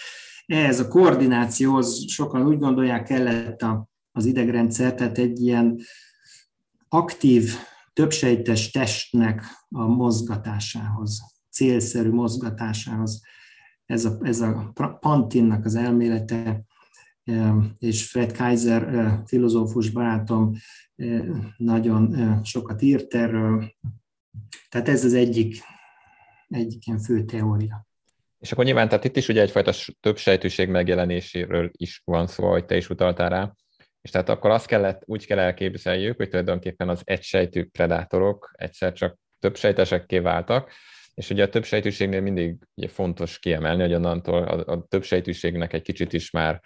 [0.47, 3.65] Ehhez a koordinációhoz sokan úgy gondolják kellett
[4.13, 5.81] az idegrendszer, tehát egy ilyen
[6.89, 7.55] aktív,
[7.93, 11.21] többsejtes testnek a mozgatásához
[11.59, 13.21] célszerű mozgatásához.
[13.87, 16.63] Ez a, ez a Pantinnak az elmélete,
[17.25, 20.53] e, és Fred Kaiser e, filozófus barátom
[21.57, 23.75] nagyon sokat írt erről.
[24.69, 25.57] Tehát ez az egyik,
[26.49, 27.87] egyik ilyen fő teória.
[28.39, 32.65] És akkor nyilván, tehát itt is ugye egyfajta több sejtőség megjelenéséről is van szó, hogy
[32.65, 33.53] te is utaltál rá.
[34.01, 39.19] És tehát akkor azt kellett, úgy kell elképzeljük, hogy tulajdonképpen az egysejtű predátorok egyszer csak
[39.39, 40.73] több sejtesekké váltak,
[41.15, 45.73] és ugye a több sejtűségnél mindig ugye fontos kiemelni, hogy onnantól a, a több sejtűségnek
[45.73, 46.61] egy kicsit is már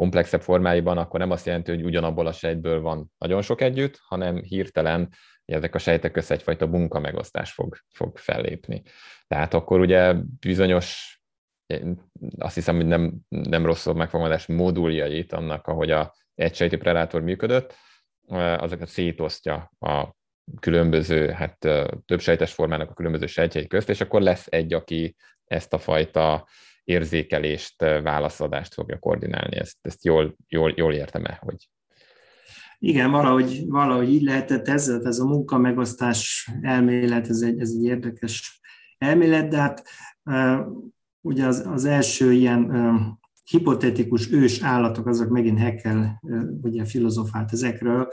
[0.00, 4.42] komplexebb formáiban, akkor nem azt jelenti, hogy ugyanabból a sejtből van nagyon sok együtt, hanem
[4.42, 5.08] hirtelen
[5.44, 8.82] ezek a sejtek össze egyfajta munkamegosztás fog, fog fellépni.
[9.26, 11.20] Tehát akkor ugye bizonyos,
[12.38, 17.74] azt hiszem, hogy nem, nem rosszabb megfogalmazás moduljait annak, ahogy a egysejtű predátor működött,
[18.56, 20.14] azokat szétosztja a
[20.60, 21.58] különböző, hát
[22.04, 26.48] több sejtes formának a különböző sejtjei közt, és akkor lesz egy, aki ezt a fajta
[26.90, 29.56] érzékelést, válaszadást fogja koordinálni.
[29.56, 31.68] Ezt, ezt jól, jól, jól értem-e, hogy
[32.82, 37.84] igen, valahogy, valahogy így lehetett ez, ez a munka megosztás elmélet, ez egy, ez egy
[37.84, 38.60] érdekes
[38.98, 39.88] elmélet, de hát
[41.20, 42.72] ugye az, az első ilyen
[43.44, 46.22] hipotetikus ős állatok, azok megint Heckel
[46.62, 48.08] ugye filozofált ezekről,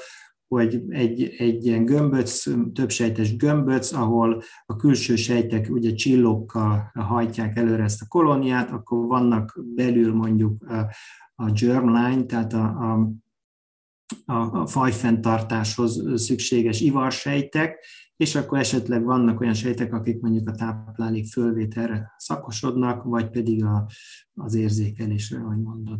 [0.47, 7.83] hogy egy, egy ilyen gömböc, többsejtes gömböc, ahol a külső sejtek ugye csillókkal hajtják előre
[7.83, 10.93] ezt a kolóniát, akkor vannak belül mondjuk a,
[11.35, 13.13] a germline, tehát a, a,
[14.25, 22.13] a, fajfenntartáshoz szükséges ivarsejtek, és akkor esetleg vannak olyan sejtek, akik mondjuk a táplálék fölvételre
[22.17, 23.89] szakosodnak, vagy pedig a,
[24.33, 25.99] az érzékelésre, ahogy mondod.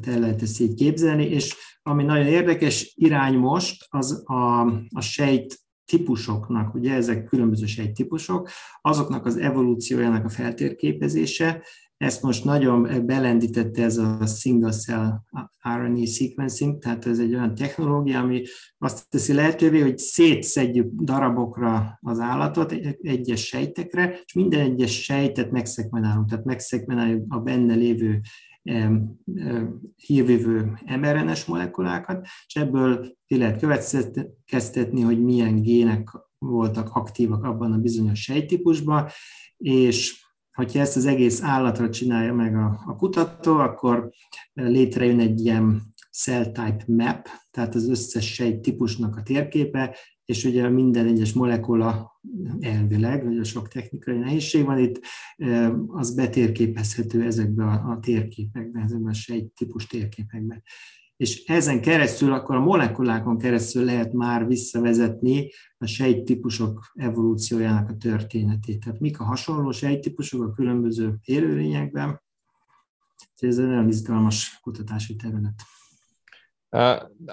[0.00, 5.00] Tehát el lehet ezt így képzelni, és ami nagyon érdekes irány most, az a, a
[5.00, 11.62] sejt típusoknak, ugye ezek különböző sejttípusok, azoknak az evolúciójának a feltérképezése,
[11.98, 15.20] ezt most nagyon belendítette ez a single cell
[15.76, 18.42] RNA sequencing, tehát ez egy olyan technológia, ami
[18.78, 26.28] azt teszi lehetővé, hogy szétszedjük darabokra az állatot, egyes sejtekre, és minden egyes sejtet megszekvenálunk,
[26.28, 28.20] tehát megszekvenáljuk a benne lévő
[29.96, 37.78] hírvívő mRNS molekulákat, és ebből ki lehet következtetni, hogy milyen gének voltak aktívak abban a
[37.78, 39.08] bizonyos sejtípusban,
[39.56, 44.10] és hogyha ezt az egész állatra csinálja meg a, a kutató, akkor
[44.52, 49.96] létrejön egy ilyen cell type map, tehát az összes sejt típusnak a térképe,
[50.28, 52.20] és ugye minden egyes molekula
[52.60, 55.00] elvileg, vagy a sok technikai nehézség van itt,
[55.86, 60.62] az betérképezhető ezekbe a, térképekbe, ezekbe a sejt típus térképekbe.
[61.16, 68.84] És ezen keresztül, akkor a molekulákon keresztül lehet már visszavezetni a sejttípusok evolúciójának a történetét.
[68.84, 72.22] Tehát mik a hasonló sejttípusok a különböző élőlényekben.
[73.36, 75.62] Ez egy nagyon izgalmas kutatási terület.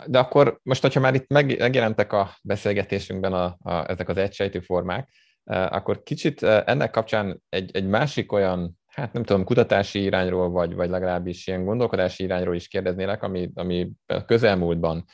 [0.06, 5.10] De akkor most, hogyha már itt megjelentek a beszélgetésünkben a, a, ezek az egysejtű formák,
[5.45, 10.89] akkor kicsit ennek kapcsán egy, egy másik olyan, hát nem tudom, kutatási irányról, vagy, vagy
[10.89, 13.91] legalábbis ilyen gondolkodási irányról is kérdeznélek, ami, ami
[14.26, 15.06] közelmúltban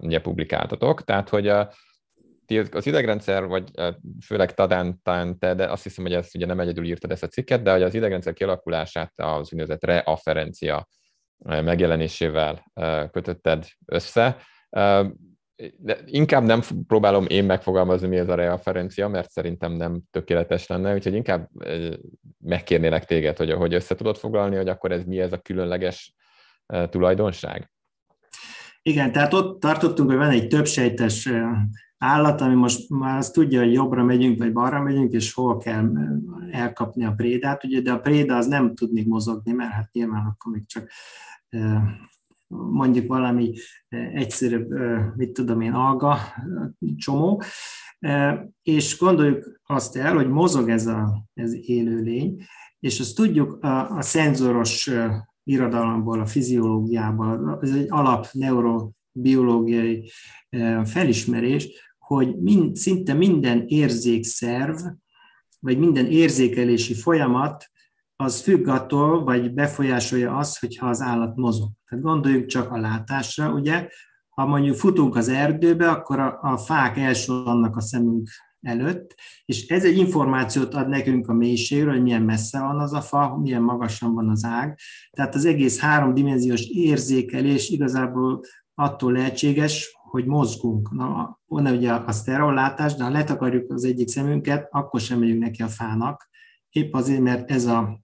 [0.00, 1.04] ugye publikáltatok.
[1.04, 1.72] Tehát, hogy a,
[2.70, 3.70] az idegrendszer, vagy
[4.24, 7.28] főleg Tadán, talán te, de azt hiszem, hogy ezt ugye nem egyedül írtad ezt a
[7.28, 10.86] cikket, de hogy az idegrendszer kialakulását az úgynevezett reafferencia
[11.44, 12.72] megjelenésével
[13.12, 14.36] kötötted össze.
[15.76, 20.94] De inkább nem próbálom én megfogalmazni, mi ez a referencia, mert szerintem nem tökéletes lenne,
[20.94, 21.48] úgyhogy inkább
[22.38, 26.14] megkérnélek téged, hogy, hogy össze tudod foglalni, hogy akkor ez mi ez a különleges
[26.90, 27.70] tulajdonság?
[28.82, 31.28] Igen, tehát ott tartottunk, hogy van egy többsejtes
[31.98, 35.92] állat, ami most már azt tudja, hogy jobbra megyünk, vagy balra megyünk, és hol kell
[36.50, 40.26] elkapni a prédát, ugye, de a préda az nem tud még mozogni, mert hát nyilván
[40.26, 40.90] akkor még csak
[42.48, 43.52] mondjuk valami
[44.12, 44.68] egyszerűbb,
[45.16, 46.18] mit tudom én, alga
[46.96, 47.42] csomó,
[48.62, 52.42] és gondoljuk azt el, hogy mozog ez az ez élőlény,
[52.80, 54.90] és azt tudjuk a, a szenzoros
[55.44, 60.10] irodalomból, a fiziológiából, ez egy alap neurobiológiai
[60.84, 64.76] felismerés, hogy mind, szinte minden érzékszerv,
[65.60, 67.70] vagy minden érzékelési folyamat
[68.16, 71.70] az függ attól, vagy befolyásolja azt, hogyha az állat mozog.
[71.88, 73.88] Tehát gondoljunk csak a látásra, ugye,
[74.28, 78.28] ha mondjuk futunk az erdőbe, akkor a, a fák vannak a szemünk
[78.60, 83.00] előtt, és ez egy információt ad nekünk a mélységről, hogy milyen messze van az a
[83.00, 84.78] fa, milyen magasan van az ág.
[85.10, 88.40] Tehát az egész háromdimenziós érzékelés igazából
[88.74, 90.90] attól lehetséges, hogy mozgunk.
[90.90, 95.62] Na, van ugye a sztereolátás, de ha letakarjuk az egyik szemünket, akkor sem megyünk neki
[95.62, 96.28] a fának.
[96.70, 98.00] Épp azért, mert ez a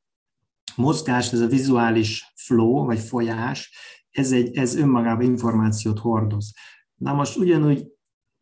[0.77, 3.73] mozgás, ez a vizuális flow, vagy folyás,
[4.11, 6.53] ez, egy, ez önmagában információt hordoz.
[6.95, 7.87] Na most ugyanúgy,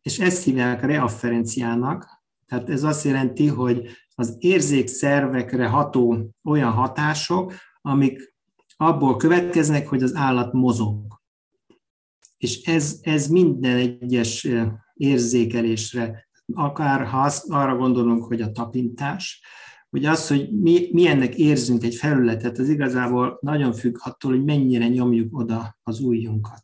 [0.01, 8.35] és ezt hívják reafferenciának, tehát ez azt jelenti, hogy az érzékszervekre ható olyan hatások, amik
[8.77, 11.21] abból következnek, hogy az állat mozog.
[12.43, 14.47] És ez, ez minden egyes
[14.93, 19.41] érzékelésre, akár ha azt, arra gondolunk, hogy a tapintás,
[19.89, 24.43] hogy az, hogy mi, mi ennek érzünk egy felületet, az igazából nagyon függ attól, hogy
[24.43, 26.63] mennyire nyomjuk oda az ujjunkat.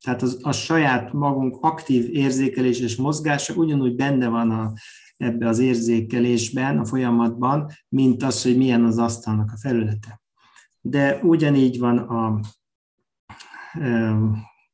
[0.00, 4.72] Tehát az, a saját magunk aktív érzékelés és mozgása ugyanúgy benne van a,
[5.16, 10.20] ebbe az érzékelésben, a folyamatban, mint az, hogy milyen az asztalnak a felülete.
[10.80, 12.40] De ugyanígy van a,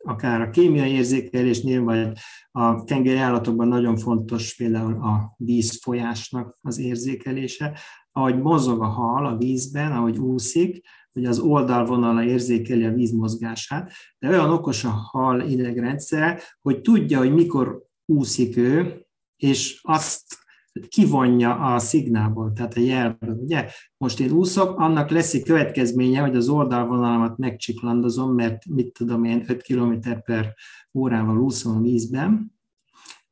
[0.05, 2.09] akár a kémiai érzékelésnél, vagy
[2.51, 7.79] a tengeri állatokban nagyon fontos például a vízfolyásnak az érzékelése,
[8.13, 13.93] ahogy mozog a hal a vízben, ahogy úszik, hogy az oldalvonala érzékeli a víz mozgását,
[14.19, 19.05] de olyan okos a hal idegrendszer, hogy tudja, hogy mikor úszik ő,
[19.37, 20.44] és azt
[20.89, 23.35] kivonja a szignálból, tehát a jelből.
[23.35, 23.69] Ugye?
[23.97, 29.45] Most én úszok, annak lesz egy következménye, hogy az oldalvonalamat megcsiklandozom, mert mit tudom én,
[29.47, 30.55] 5 km per
[30.95, 32.53] órával úszom vízben.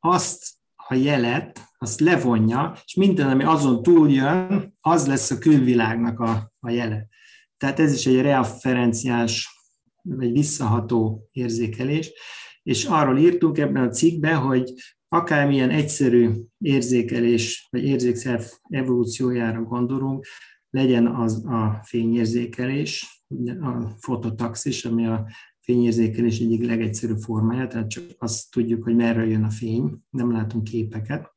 [0.01, 0.45] Azt
[0.89, 6.51] a jelet, azt levonja, és minden, ami azon túl jön, az lesz a külvilágnak a,
[6.61, 7.07] a jele.
[7.57, 9.61] Tehát ez is egy referenciás,
[10.03, 12.13] vagy visszaható érzékelés,
[12.63, 14.73] és arról írtunk ebben a cikkben, hogy
[15.13, 20.27] akármilyen egyszerű érzékelés, vagy érzékszerv evolúciójára gondolunk,
[20.71, 23.25] legyen az a fényérzékelés,
[23.61, 25.27] a fototaxis, ami a
[25.61, 30.65] fényérzékelés egyik legegyszerűbb formája, tehát csak azt tudjuk, hogy merre jön a fény, nem látunk
[30.65, 31.35] képeket.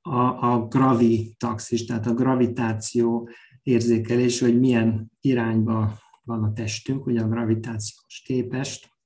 [0.00, 0.18] A,
[0.52, 3.28] a gravitaxis, tehát a gravitáció
[3.62, 8.97] érzékelés, hogy milyen irányba van a testünk, ugye a gravitációs képest,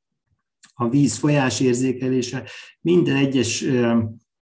[0.82, 2.48] a víz folyás érzékelése,
[2.80, 3.64] minden egyes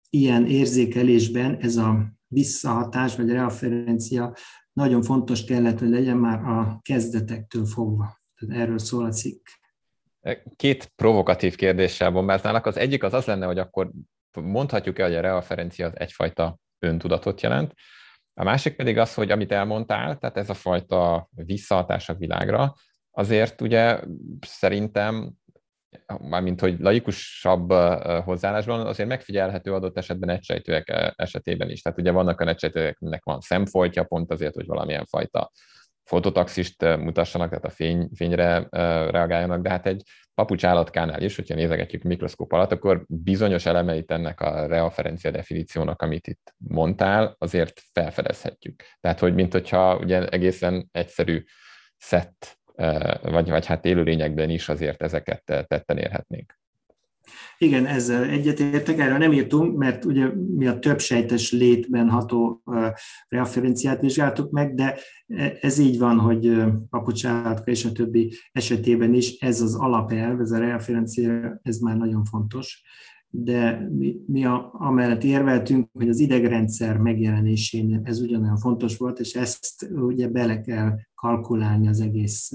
[0.09, 4.33] ilyen érzékelésben ez a visszahatás vagy referencia
[4.73, 8.17] nagyon fontos kellett, hogy legyen már a kezdetektől fogva.
[8.35, 9.47] Tehát erről szól a cikk.
[10.55, 12.65] Két provokatív kérdéssel bombáználak.
[12.65, 13.91] Az egyik az az lenne, hogy akkor
[14.41, 17.73] mondhatjuk-e, hogy a referencia az egyfajta öntudatot jelent.
[18.33, 22.73] A másik pedig az, hogy amit elmondtál, tehát ez a fajta visszahatás a világra,
[23.11, 23.99] azért ugye
[24.39, 25.33] szerintem
[26.21, 27.71] mármint hogy laikusabb
[28.23, 31.81] hozzáállásban azért megfigyelhető adott esetben egysejtőek esetében is.
[31.81, 35.51] Tehát ugye vannak olyan egysejtőeknek van szemfoltja, pont azért, hogy valamilyen fajta
[36.03, 38.67] fototaxist mutassanak, tehát a fény, fényre
[39.09, 40.03] reagáljanak, de hát egy
[40.33, 46.27] papucs állatkánál is, hogyha nézegetjük mikroszkóp alatt, akkor bizonyos elemeit ennek a referencia definíciónak, amit
[46.27, 48.83] itt mondtál, azért felfedezhetjük.
[48.99, 51.43] Tehát, hogy mint hogyha ugye egészen egyszerű
[51.97, 52.56] szett
[53.21, 56.59] vagy, vagy hát élőlényekben is azért ezeket tetten érhetnénk.
[57.57, 62.61] Igen, ezzel egyetértek, erről nem írtunk, mert ugye mi a több sejtes létben ható
[63.27, 64.97] referenciát vizsgáltuk meg, de
[65.61, 70.59] ez így van, hogy papucsállatka és a többi esetében is ez az alapelv, ez a
[70.59, 72.81] referencia, ez már nagyon fontos
[73.39, 79.33] de mi, mi a, amellett érveltünk, hogy az idegrendszer megjelenésén ez ugyanolyan fontos volt, és
[79.33, 82.51] ezt ugye bele kell kalkulálni az egész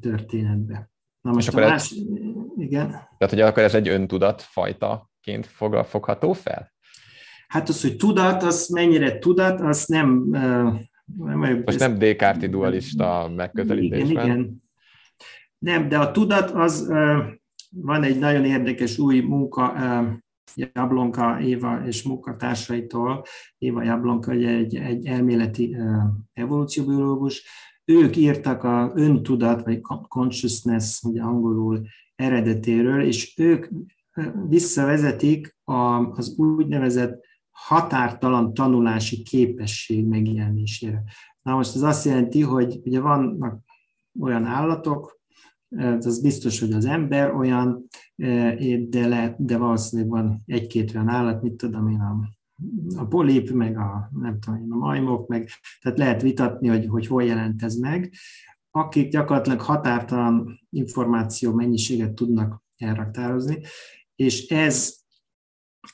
[0.00, 0.90] történetbe.
[1.20, 1.96] Na most és akkor más, ez,
[2.56, 2.88] igen.
[2.90, 6.72] Tehát, hogy akkor ez egy öntudat fajtaként fog, fogható fel?
[7.48, 10.28] Hát az, hogy tudat, az mennyire tudat, az nem...
[11.16, 14.10] nem Most nem Descartes dualista megközelítés.
[14.10, 14.60] Igen, igen.
[15.58, 16.92] Nem, de a tudat az
[17.68, 19.74] van egy nagyon érdekes új munka,
[20.54, 23.24] Jablonka Éva és munkatársaitól,
[23.58, 25.76] Éva Jablonka ugye egy, egy elméleti
[26.32, 27.46] evolúcióbiológus,
[27.84, 33.66] ők írtak a öntudat, vagy consciousness, ugye angolul eredetéről, és ők
[34.48, 41.02] visszavezetik az úgynevezett határtalan tanulási képesség megjelenésére.
[41.42, 43.60] Na most ez azt jelenti, hogy ugye vannak
[44.20, 45.17] olyan állatok,
[45.76, 47.82] az biztos, hogy az ember olyan,
[48.88, 52.28] de, lehet, de valószínűleg van egy-két olyan állat, mit tudom én, a,
[52.96, 55.48] a polip, meg a, nem tudom én, a majmok, meg,
[55.80, 58.12] tehát lehet vitatni, hogy, hogy hol jelent ez meg,
[58.70, 63.60] akik gyakorlatilag határtalan információ mennyiséget tudnak elraktározni,
[64.14, 64.96] és ez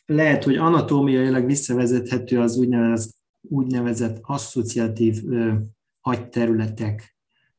[0.07, 5.23] lehet, hogy anatómiailag visszavezethető az úgynevezett, úgynevezett asszociatív
[6.01, 7.14] agyterületek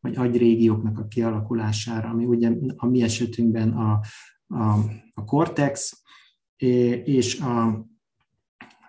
[0.05, 3.99] vagy agyrégióknak a kialakulására, ami ugye a mi esetünkben a,
[4.47, 4.63] a,
[5.13, 6.01] a cortex,
[7.03, 7.85] és a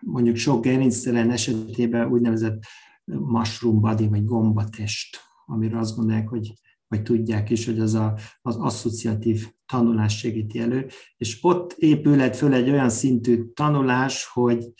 [0.01, 2.65] mondjuk sok gerinctelen esetében úgynevezett
[3.05, 6.53] mushroom body, vagy gombatest, amire azt gondolják, hogy
[6.89, 10.87] vagy tudják is, hogy az a, az asszociatív tanulás segíti elő,
[11.17, 14.73] és ott épülhet föl egy olyan szintű tanulás, hogy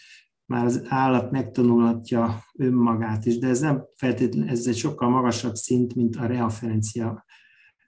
[0.47, 5.95] már az állat megtanulhatja önmagát is, de ez nem feltétlenül, ez egy sokkal magasabb szint,
[5.95, 7.25] mint a referencia.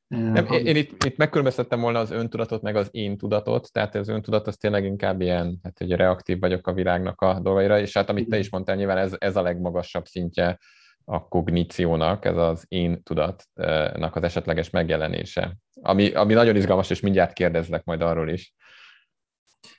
[0.08, 4.08] Eh, nem, én itt, itt megkülönböztettem volna az öntudatot, meg az én tudatot, tehát az
[4.08, 8.10] öntudat az tényleg inkább ilyen, hát hogy reaktív vagyok a világnak a dolgaira, és hát
[8.10, 10.58] amit te is mondtál, nyilván ez, ez a legmagasabb szintje
[11.04, 15.56] a kogníciónak, ez az én tudatnak az esetleges megjelenése.
[15.82, 18.54] Ami, ami nagyon izgalmas, és mindjárt kérdezlek majd arról is.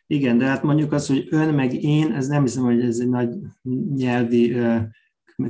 [0.07, 3.09] Igen, de hát mondjuk az, hogy ön meg én, ez nem hiszem, hogy ez egy
[3.09, 3.29] nagy
[3.95, 4.57] nyelvi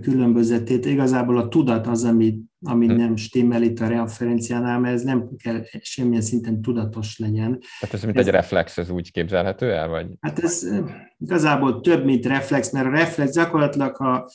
[0.02, 0.86] különbözetét.
[0.86, 2.94] Igazából a tudat az, ami, ami hm.
[2.94, 7.60] nem stimmel itt a referenciánál, mert ez nem kell semmilyen szinten tudatos legyen.
[7.80, 9.88] Tehát ez mint ez, egy reflex, ez úgy képzelhető el?
[9.88, 10.08] Vagy?
[10.20, 10.68] Hát ez
[11.18, 14.30] igazából több, mint reflex, mert a reflex gyakorlatilag, ha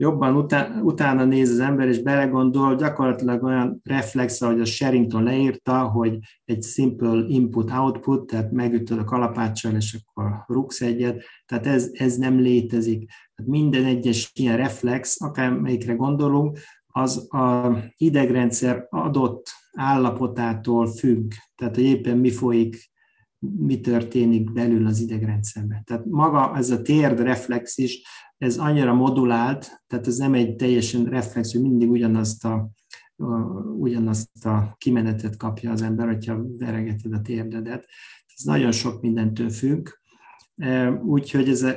[0.00, 5.82] jobban utá, utána néz az ember, és belegondol, gyakorlatilag olyan reflex, ahogy a Sherrington leírta,
[5.82, 12.16] hogy egy simple input-output, tehát megütöd a kalapáccsal, és akkor rúgsz egyet, tehát ez, ez
[12.16, 13.08] nem létezik.
[13.34, 21.84] Tehát minden egyes ilyen reflex, akármelyikre gondolunk, az a idegrendszer adott állapotától függ, tehát hogy
[21.84, 22.90] éppen mi folyik,
[23.38, 25.84] mi történik belül az idegrendszerben.
[25.84, 28.02] Tehát maga ez a térd reflex is
[28.38, 32.70] ez annyira modulált, tehát ez nem egy teljesen reflex, hogy mindig ugyanazt a,
[33.78, 37.86] ugyanazt a kimenetet kapja az ember, hogyha veregeted a térdedet.
[38.36, 39.88] Ez nagyon sok mindentől függ.
[40.56, 41.74] E, úgyhogy ez, a,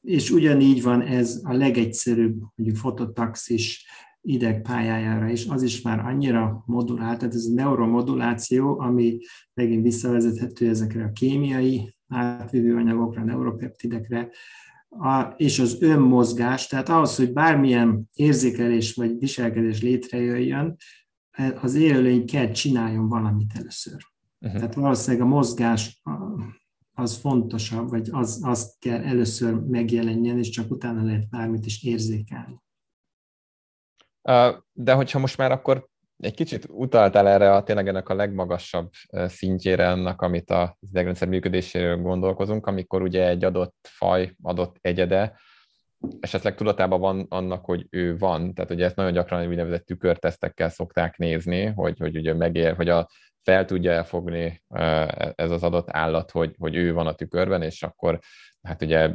[0.00, 3.86] és ugyanígy van ez a legegyszerűbb, mondjuk fototaxis
[4.22, 9.18] idegpályájára is, az is már annyira modulált, tehát ez a neuromoduláció, ami
[9.54, 14.30] megint visszavezethető ezekre a kémiai átvívő anyagokra, neuropeptidekre,
[14.88, 20.76] a, és az önmozgás, tehát ahhoz, hogy bármilyen érzékelés vagy viselkedés létrejöjjön,
[21.60, 23.96] az élőlény kell csináljon valamit először.
[24.40, 24.58] Uh-huh.
[24.58, 26.02] Tehát valószínűleg a mozgás
[26.94, 32.60] az fontosabb, vagy az, azt kell először megjelenjen, és csak utána lehet bármit is érzékelni.
[34.72, 35.86] De hogyha most már akkor
[36.18, 38.90] egy kicsit utaltál erre a tényleg ennek a legmagasabb
[39.26, 45.40] szintjére annak, amit az idegrendszer működéséről gondolkozunk, amikor ugye egy adott faj, adott egyede
[46.20, 51.16] esetleg tudatában van annak, hogy ő van, tehát ugye ezt nagyon gyakran úgynevezett tükörtesztekkel szokták
[51.16, 53.08] nézni, hogy, hogy ugye megér, hogy a,
[53.42, 54.62] fel tudja elfogni
[55.34, 58.18] ez az adott állat, hogy, hogy ő van a tükörben, és akkor
[58.62, 59.10] hát ugye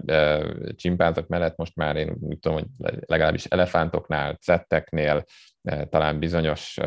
[0.76, 2.68] csimpánzok mellett most már én úgy tudom, hogy
[3.06, 5.24] legalábbis elefántoknál, cetteknél,
[5.90, 6.78] talán bizonyos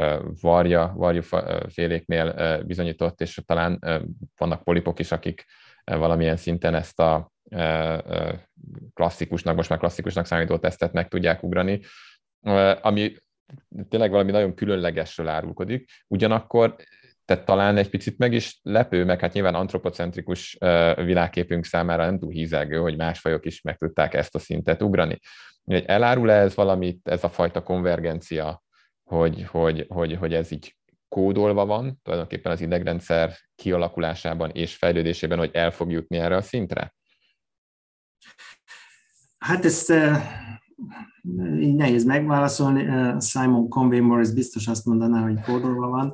[0.40, 3.78] varja, varjúféléknél bizonyított, és talán
[4.36, 5.44] vannak polipok is, akik
[5.84, 7.32] valamilyen szinten ezt a
[8.94, 11.80] klasszikusnak, most már klasszikusnak számító tesztet meg tudják ugrani,
[12.80, 13.16] ami
[13.88, 16.76] tényleg valami nagyon különlegesről árulkodik, ugyanakkor
[17.30, 20.58] tehát talán egy picit meg is lepő, meg hát nyilván antropocentrikus
[20.96, 25.18] világképünk számára nem túl hízelgő, hogy más fajok is meg tudták ezt a szintet ugrani.
[25.86, 28.62] Elárul-e ez valamit, ez a fajta konvergencia,
[29.02, 30.76] hogy, hogy, hogy, hogy ez így
[31.08, 36.94] kódolva van tulajdonképpen az idegrendszer kialakulásában és fejlődésében, hogy el fog jutni erre a szintre?
[39.38, 39.92] Hát ezt
[41.58, 42.86] így nehéz megválaszolni.
[43.20, 46.12] Simon Conway Morris biztos azt mondaná, hogy kódolva van.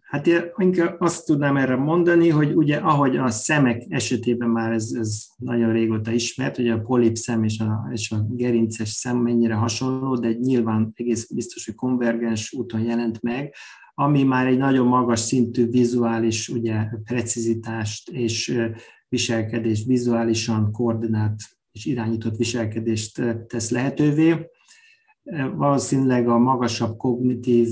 [0.00, 4.90] Hát én inkább azt tudnám erre mondani, hogy ugye ahogy a szemek esetében már ez,
[4.98, 10.16] ez nagyon régóta ismert, ugye a polipszem és a, és a gerinces szem mennyire hasonló,
[10.16, 13.54] de nyilván egész biztos, hogy konvergens úton jelent meg,
[13.94, 18.60] ami már egy nagyon magas szintű vizuális ugye, precizitást és
[19.08, 21.36] viselkedést, vizuálisan koordinált
[21.72, 24.34] és irányított viselkedést tesz lehetővé.
[25.54, 27.68] Valószínűleg a magasabb kognitív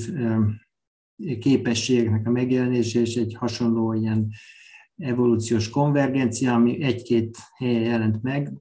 [1.40, 4.28] képességeknek a megjelenése és egy hasonló ilyen
[4.96, 8.52] evolúciós konvergencia, ami egy-két helyen jelent meg,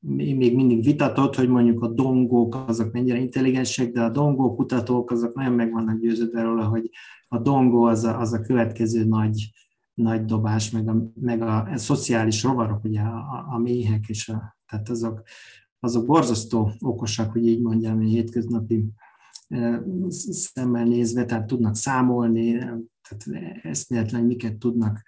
[0.00, 5.34] még mindig vitatott, hogy mondjuk a dongók azok mennyire intelligensek, de a dongó kutatók azok
[5.34, 6.90] nagyon meg vannak győződve róla, hogy
[7.28, 9.50] a dongó az a, az a következő nagy,
[9.94, 14.28] nagy dobás, meg a, meg a, a szociális rovarok, ugye a, a, a méhek, és
[14.28, 15.22] a, tehát azok,
[15.80, 18.84] azok borzasztó okosak, hogy így mondjam, hogy hétköznapi
[20.08, 22.58] szemmel nézve, tehát tudnak számolni,
[23.08, 25.02] tehát eszméletlen miket tudnak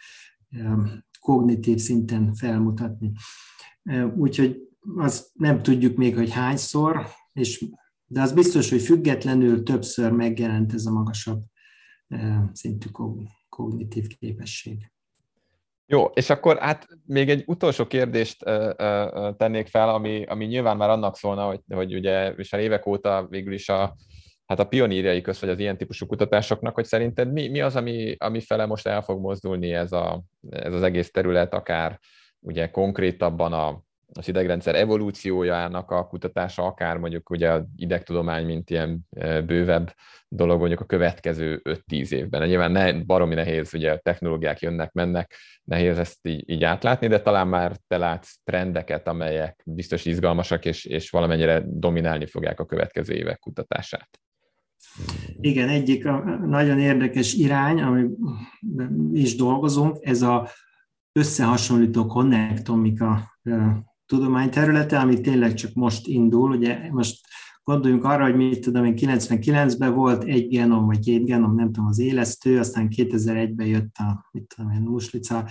[1.20, 3.12] kognitív szinten felmutatni.
[4.16, 7.64] Úgyhogy azt nem tudjuk még, hogy hányszor, és,
[8.06, 11.42] de az biztos, hogy függetlenül többször megjelent ez a magasabb
[12.52, 12.88] szintű
[13.48, 14.92] kognitív képesség.
[15.86, 18.44] Jó, és akkor hát még egy utolsó kérdést
[19.36, 23.26] tennék fel, ami, ami nyilván már annak szólna, hogy, hogy ugye és már évek óta
[23.30, 23.96] végül is a,
[24.52, 28.14] hát a pionírjai köz, vagy az ilyen típusú kutatásoknak, hogy szerinted mi, mi az, ami,
[28.18, 31.98] ami fele most el fog mozdulni ez, a, ez az egész terület, akár
[32.40, 33.82] ugye konkrétabban a,
[34.12, 39.94] az idegrendszer evolúciójának a kutatása, akár mondjuk ugye a idegtudomány, mint ilyen e, bővebb
[40.28, 42.48] dolog mondjuk a következő 5-10 évben.
[42.48, 45.34] Nyilván ne, baromi nehéz, ugye a technológiák jönnek, mennek,
[45.64, 50.84] nehéz ezt így, így átlátni, de talán már te látsz trendeket, amelyek biztos izgalmasak, és,
[50.84, 54.08] és valamennyire dominálni fogják a következő évek kutatását.
[55.40, 56.04] Igen, egyik
[56.46, 58.08] nagyon érdekes irány, ami
[59.12, 60.48] is dolgozunk, ez a
[61.12, 63.38] összehasonlító konnektomika
[64.06, 66.50] tudományterülete, ami tényleg csak most indul.
[66.50, 67.20] Ugye most
[67.62, 71.86] gondoljunk arra, hogy mit tudom én, 99-ben volt egy genom, vagy két genom, nem tudom,
[71.86, 75.48] az élesztő, aztán 2001-ben jött a, mit tudom én, muslica,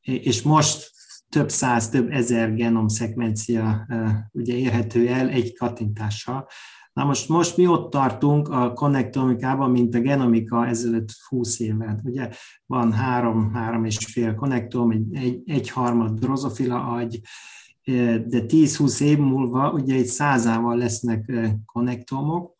[0.00, 0.90] és most
[1.28, 3.86] több száz, több ezer genom szekvencia
[4.32, 6.46] ugye érhető el egy kattintással.
[6.92, 12.00] Na most, most mi ott tartunk a konnektomikában, mint a genomika ezelőtt 20 évvel.
[12.04, 12.28] Ugye
[12.66, 17.20] van három, három és fél konnektom, egy, egy, egy harmad drozofila agy,
[17.84, 21.32] de 10-20 év múlva ugye egy százával lesznek
[21.64, 22.54] konnektomok,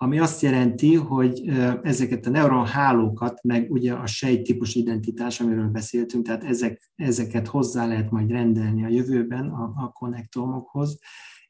[0.00, 1.48] ami azt jelenti, hogy
[1.82, 8.10] ezeket a neuronhálókat, meg ugye a sejttípus identitás, amiről beszéltünk, tehát ezek, ezeket hozzá lehet
[8.10, 10.98] majd rendelni a jövőben a, a konnektomokhoz,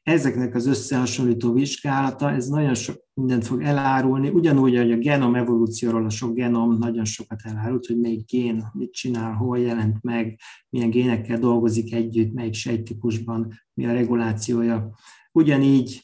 [0.03, 6.05] ezeknek az összehasonlító vizsgálata, ez nagyon sok mindent fog elárulni, ugyanúgy, hogy a genom evolúcióról
[6.05, 10.39] a sok genom nagyon sokat elárult, hogy melyik gén mit csinál, hol jelent meg,
[10.69, 14.95] milyen génekkel dolgozik együtt, melyik sejttípusban, mi a regulációja.
[15.31, 16.03] Ugyanígy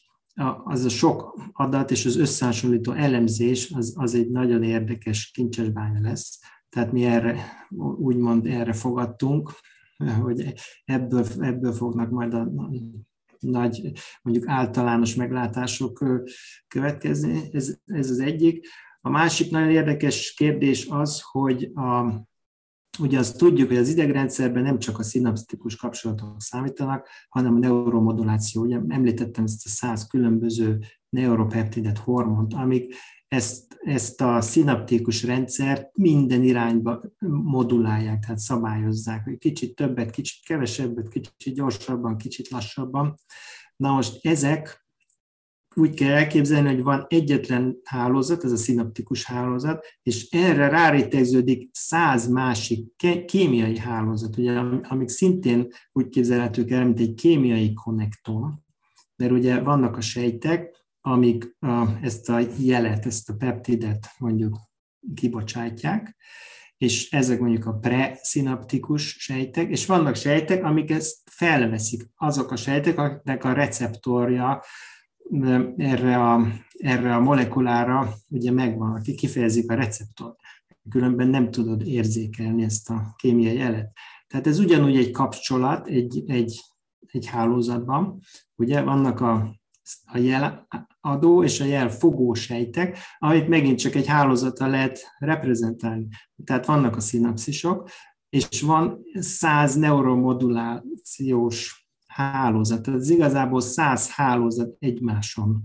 [0.64, 6.38] az a sok adat és az összehasonlító elemzés az, az egy nagyon érdekes kincsesbánya lesz.
[6.68, 7.38] Tehát mi erre,
[7.98, 9.50] úgymond erre fogadtunk,
[10.20, 12.50] hogy ebből, ebből fognak majd a
[13.50, 13.92] nagy,
[14.22, 16.04] mondjuk általános meglátások
[16.68, 17.48] következni.
[17.52, 18.66] Ez, ez az egyik.
[19.00, 22.12] A másik nagyon érdekes kérdés az, hogy a,
[22.98, 28.62] ugye azt tudjuk, hogy az idegrendszerben nem csak a szinaptikus kapcsolatok számítanak, hanem a neuromoduláció.
[28.62, 30.78] Ugye említettem ezt a száz különböző
[31.08, 32.94] neuropeptidet, hormont, amik
[33.36, 41.08] ezt, ezt a szinaptikus rendszert minden irányba modulálják, tehát szabályozzák, hogy kicsit többet, kicsit kevesebbet,
[41.08, 43.14] kicsit gyorsabban, kicsit lassabban.
[43.76, 44.84] Na most ezek
[45.74, 52.28] úgy kell elképzelni, hogy van egyetlen hálózat, ez a szinaptikus hálózat, és erre rárétegződik száz
[52.28, 58.54] másik kémiai hálózat, ugye, amik szintén úgy képzelhetők el, mint egy kémiai konnektor,
[59.16, 61.56] mert ugye vannak a sejtek, amik
[62.02, 64.58] ezt a jelet, ezt a peptidet mondjuk
[65.14, 66.16] kibocsátják,
[66.76, 72.10] és ezek mondjuk a preszinaptikus sejtek, és vannak sejtek, amik ezt felveszik.
[72.16, 74.62] Azok a sejtek, akiknek a receptorja
[75.76, 76.46] erre a,
[76.78, 80.38] erre a molekulára ugye megvan, aki kifejezik a receptort.
[80.90, 83.92] Különben nem tudod érzékelni ezt a kémiai jelet.
[84.26, 86.60] Tehát ez ugyanúgy egy kapcsolat egy, egy,
[87.06, 88.18] egy hálózatban.
[88.56, 89.60] Ugye vannak a,
[90.04, 96.06] a jeladó és a jelfogó sejtek, amit megint csak egy hálózata lehet reprezentálni.
[96.44, 97.88] Tehát vannak a szinapszisok,
[98.28, 102.88] és van 100 neuromodulációs hálózat.
[102.88, 105.62] Ez igazából 100 hálózat egymáson,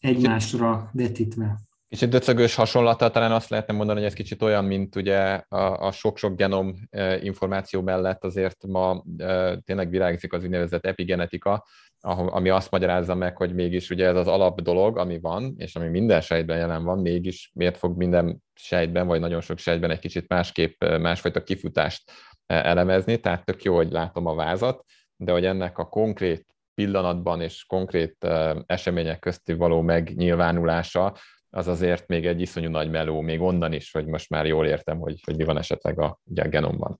[0.00, 1.60] egymásra vetítve.
[1.88, 5.18] Kicsit döcögős hasonlata, talán azt lehetne mondani, hogy ez kicsit olyan, mint ugye
[5.48, 11.64] a, a sok-sok genom e, információ mellett azért ma e, tényleg virágzik az úgynevezett epigenetika,
[12.04, 15.88] ami azt magyarázza meg, hogy mégis ugye ez az alap dolog, ami van, és ami
[15.88, 20.28] minden sejtben jelen van, mégis miért fog minden sejtben, vagy nagyon sok sejtben egy kicsit
[20.28, 22.10] másképp, másfajta kifutást
[22.46, 24.84] elemezni, tehát tök jó, hogy látom a vázat,
[25.16, 28.26] de hogy ennek a konkrét pillanatban és konkrét
[28.66, 31.14] események közti való megnyilvánulása,
[31.50, 34.98] az azért még egy iszonyú nagy meló, még onnan is, hogy most már jól értem,
[34.98, 36.98] hogy, hogy mi van esetleg a, ugye a genomban.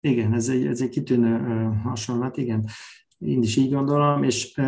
[0.00, 1.38] Igen, ez egy, ez egy kitűnő
[1.82, 2.64] hasonlat, igen.
[3.18, 4.60] Én is így gondolom, és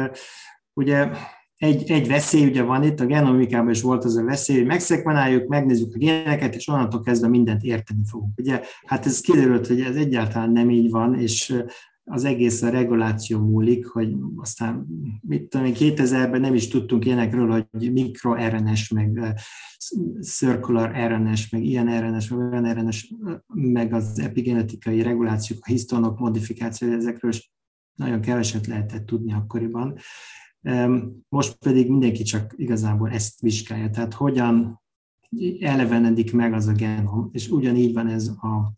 [0.73, 1.11] ugye
[1.57, 5.49] egy, egy veszély ugye van itt, a genomikában is volt az a veszély, hogy megszekvenáljuk,
[5.49, 8.39] megnézzük a géneket, és onnantól kezdve mindent érteni fogunk.
[8.39, 11.63] Ugye, hát ez kiderült, hogy ez egyáltalán nem így van, és
[12.05, 14.87] az egész a reguláció múlik, hogy aztán
[15.21, 19.35] mit tudom, 2000-ben nem is tudtunk ilyenekről, hogy mikroRNS, meg
[20.23, 23.13] circular RNS, meg ilyen RNS, meg olyan RNS,
[23.47, 27.51] meg az epigenetikai regulációk, a hisztonok modifikáció, ezekről is
[27.97, 29.99] nagyon keveset lehetett tudni akkoriban.
[31.29, 34.83] Most pedig mindenki csak igazából ezt vizsgálja, tehát hogyan
[35.61, 38.75] elevenedik meg az a genom, és ugyanígy van ez a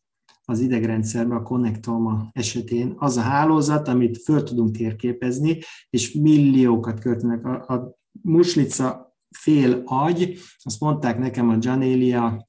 [0.51, 5.59] az idegrendszerbe, a konnektoma esetén az a hálózat, amit föl tudunk térképezni,
[5.91, 7.45] és milliókat költenek.
[7.45, 12.47] A, a muslica fél agy, azt mondták nekem a Janelia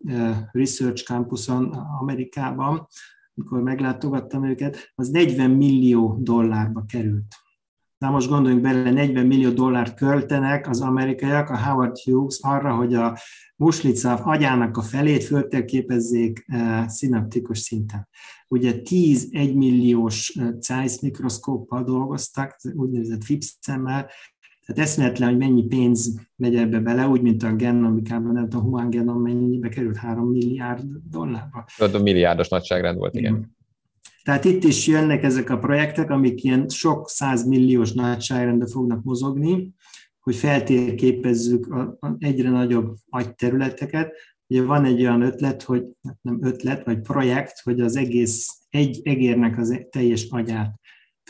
[0.52, 2.88] Research Campuson Amerikában,
[3.40, 7.36] amikor meglátogattam őket, az 40 millió dollárba került.
[7.98, 12.94] Na most gondoljunk bele, 40 millió dollárt költenek az amerikaiak, a Howard Hughes arra, hogy
[12.94, 13.18] a
[13.56, 18.08] muslica agyának a felét föltérképezzék eh, szinaptikus szinten.
[18.48, 24.10] Ugye 10 egymilliós eh, Zeiss mikroszkóppal dolgoztak, úgynevezett FIPS szemmel,
[24.70, 28.90] tehát eszméletlen, hogy mennyi pénz megy ebbe bele, úgy, mint a genomikában, nem a humán
[28.90, 31.66] genom mennyibe került, 3 milliárd dollárba.
[31.78, 33.58] A milliárdos nagyságrend volt, igen.
[34.24, 39.74] Tehát itt is jönnek ezek a projektek, amik ilyen sok százmilliós nagyságrendbe fognak mozogni,
[40.20, 44.14] hogy feltérképezzük a, a egyre nagyobb agyterületeket.
[44.48, 49.00] Ugye van egy olyan ötlet, hogy hát nem ötlet, vagy projekt, hogy az egész egy
[49.04, 50.80] egérnek az teljes agyát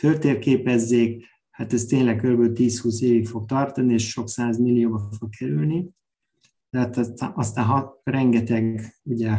[0.00, 1.28] föltérképezzék,
[1.60, 2.58] hát ez tényleg kb.
[2.58, 5.88] 10-20 évig fog tartani, és sok száz millióba fog kerülni.
[6.70, 6.96] Tehát
[7.34, 9.30] aztán hat, rengeteg ugye,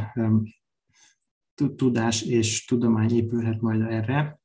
[1.75, 4.39] tudás és tudomány épülhet majd erre.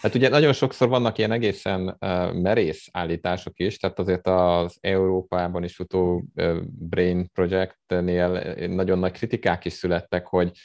[0.00, 1.96] Hát ugye nagyon sokszor vannak ilyen egészen
[2.32, 6.24] merész állítások is, tehát azért az Európában is futó
[6.64, 10.58] Brain Project-nél nagyon nagy kritikák is születtek, hogy,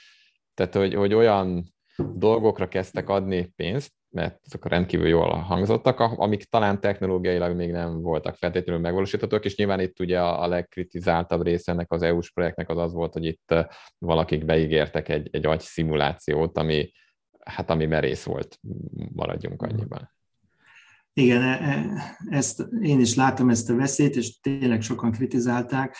[0.53, 1.73] tehát hogy, hogy olyan
[2.13, 8.35] dolgokra kezdtek adni pénzt, mert azok rendkívül jól hangzottak, amik talán technológiailag még nem voltak
[8.35, 12.93] feltétlenül megvalósíthatók, és nyilván itt ugye a legkritizáltabb része ennek az EU-s projektnek az az
[12.93, 13.55] volt, hogy itt
[13.97, 16.91] valakik beígértek egy, egy agy szimulációt, ami,
[17.45, 18.59] hát ami merész volt,
[19.13, 20.11] maradjunk annyiban.
[21.13, 21.85] Igen, e, e,
[22.29, 25.95] ezt, én is látom ezt a veszélyt, és tényleg sokan kritizálták.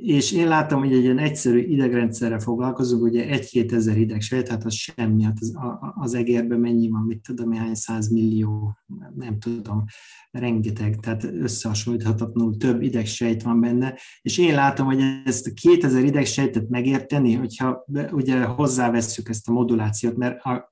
[0.00, 4.74] És én láttam, hogy egy ilyen egyszerű idegrendszerre foglalkozunk, ugye egy-két ezer idegsejt, tehát az
[4.74, 5.56] semmi, hát az,
[5.94, 7.72] az egérben mennyi van, mit tudom, hány
[8.10, 8.78] millió,
[9.14, 9.84] nem tudom,
[10.30, 16.68] rengeteg, tehát összehasonlíthatatlanul több idegsejt van benne, és én látom, hogy ezt a 2000 idegsejtet
[16.68, 20.70] megérteni, hogyha ugye hozzávesszük ezt a modulációt, mert a,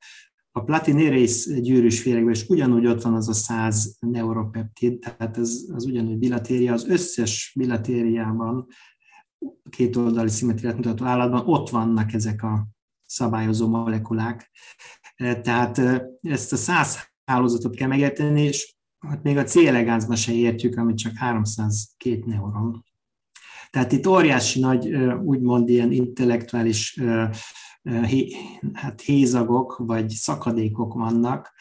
[0.54, 5.84] a platinérész gyűrűs féregben is ugyanúgy ott van az a 100 neuropeptid, tehát ez az
[5.84, 8.66] ugyanúgy bilatéria, az összes bilatériában
[9.70, 12.66] két oldali szimmetriát mutató állatban ott vannak ezek a
[13.06, 14.50] szabályozó molekulák.
[15.14, 20.16] E, tehát e, ezt a száz hálózatot kell megérteni, és hát még a C elegánsban
[20.16, 22.84] se értjük, amit csak 302 neuron.
[23.70, 27.00] Tehát itt óriási nagy, e, úgymond ilyen intellektuális
[28.72, 31.52] hát hézagok vagy szakadékok vannak,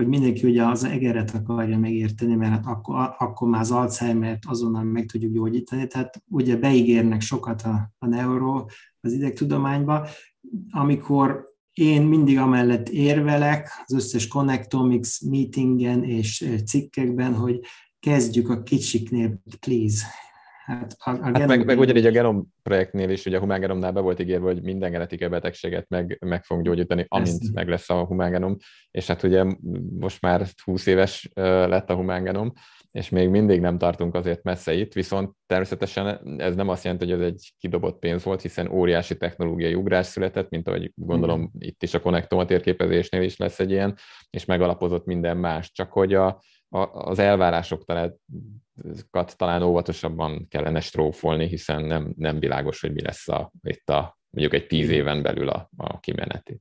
[0.00, 4.82] hogy mindenki ugye az egeret akarja megérteni, mert hát akkor, akkor már az Alzheimer-t azonnal
[4.82, 5.86] meg tudjuk gyógyítani.
[5.86, 8.64] Tehát ugye beígérnek sokat a, a neuro
[9.00, 10.06] az idegtudományba,
[10.70, 17.60] amikor én mindig amellett érvelek az összes Connectomics meetingen és cikkekben, hogy
[17.98, 20.06] kezdjük a kicsiknél, please.
[20.70, 24.00] Hát, a, a hát meg, meg ugyanígy a Genom projektnél is, ugye a humángenomnál be
[24.00, 27.54] volt ígérve, hogy minden genetikai betegséget meg, meg fogunk gyógyítani, amint Ezt.
[27.54, 28.56] meg lesz a humángenom,
[28.90, 29.44] és hát ugye
[29.98, 32.52] most már 20 éves lett a humángenom,
[32.92, 37.20] és még mindig nem tartunk azért messze itt, viszont természetesen ez nem azt jelenti, hogy
[37.20, 41.68] ez egy kidobott pénz volt, hiszen óriási technológiai ugrás született, mint ahogy gondolom Igen.
[41.68, 43.96] itt is a Connectoma térképezésnél is lesz egy ilyen,
[44.30, 46.26] és megalapozott minden más, csak hogy a,
[46.68, 48.16] a, az elvárások talán,
[49.36, 54.54] talán óvatosabban kellene strófolni, hiszen nem, nem világos, hogy mi lesz a, itt a, mondjuk
[54.54, 56.60] egy tíz éven belül a, a kimeneti.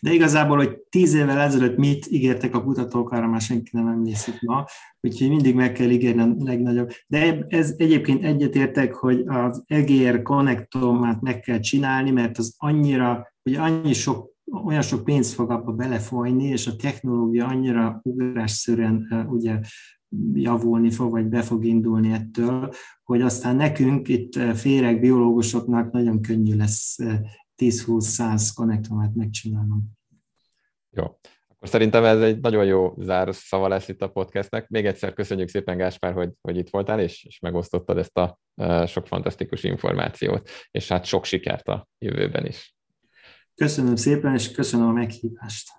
[0.00, 4.40] De igazából, hogy tíz évvel ezelőtt mit ígértek a kutatók, arra már senki nem emlékszik
[4.40, 4.64] ma,
[5.00, 6.90] úgyhogy mindig meg kell ígérni a legnagyobb.
[7.06, 13.54] De ez egyébként egyetértek, hogy az EGR konnektomát meg kell csinálni, mert az annyira, hogy
[13.54, 14.32] annyi sok
[14.64, 19.58] olyan sok pénzt fog abba belefolyni, és a technológia annyira ugrásszerűen ugye
[20.32, 26.56] javulni fog, vagy be fog indulni ettől, hogy aztán nekünk itt féreg biológusoknak nagyon könnyű
[26.56, 26.98] lesz
[27.56, 29.82] 10-20-100 konnektomát megcsinálnom.
[30.90, 31.04] Jó.
[31.48, 34.68] Akkor szerintem ez egy nagyon jó zárszava lesz itt a podcastnek.
[34.68, 38.86] Még egyszer köszönjük szépen, Gáspár, hogy, hogy itt voltál, és, és megosztottad ezt a uh,
[38.86, 42.76] sok fantasztikus információt, és hát sok sikert a jövőben is.
[43.54, 45.70] Köszönöm szépen, és köszönöm a meghívást.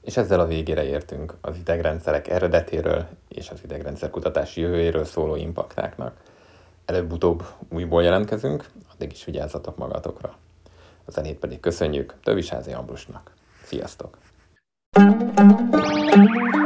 [0.00, 6.16] És ezzel a végére értünk az idegrendszerek eredetéről és az idegrendszer kutatási jövőjéről szóló impaktáknak.
[6.84, 10.36] Előbb-utóbb újból jelentkezünk, addig is vigyázzatok magatokra.
[11.04, 13.32] A zenét pedig köszönjük Tövisázi Ambrusnak.
[13.64, 14.18] Sziasztok!
[14.92, 16.59] thank you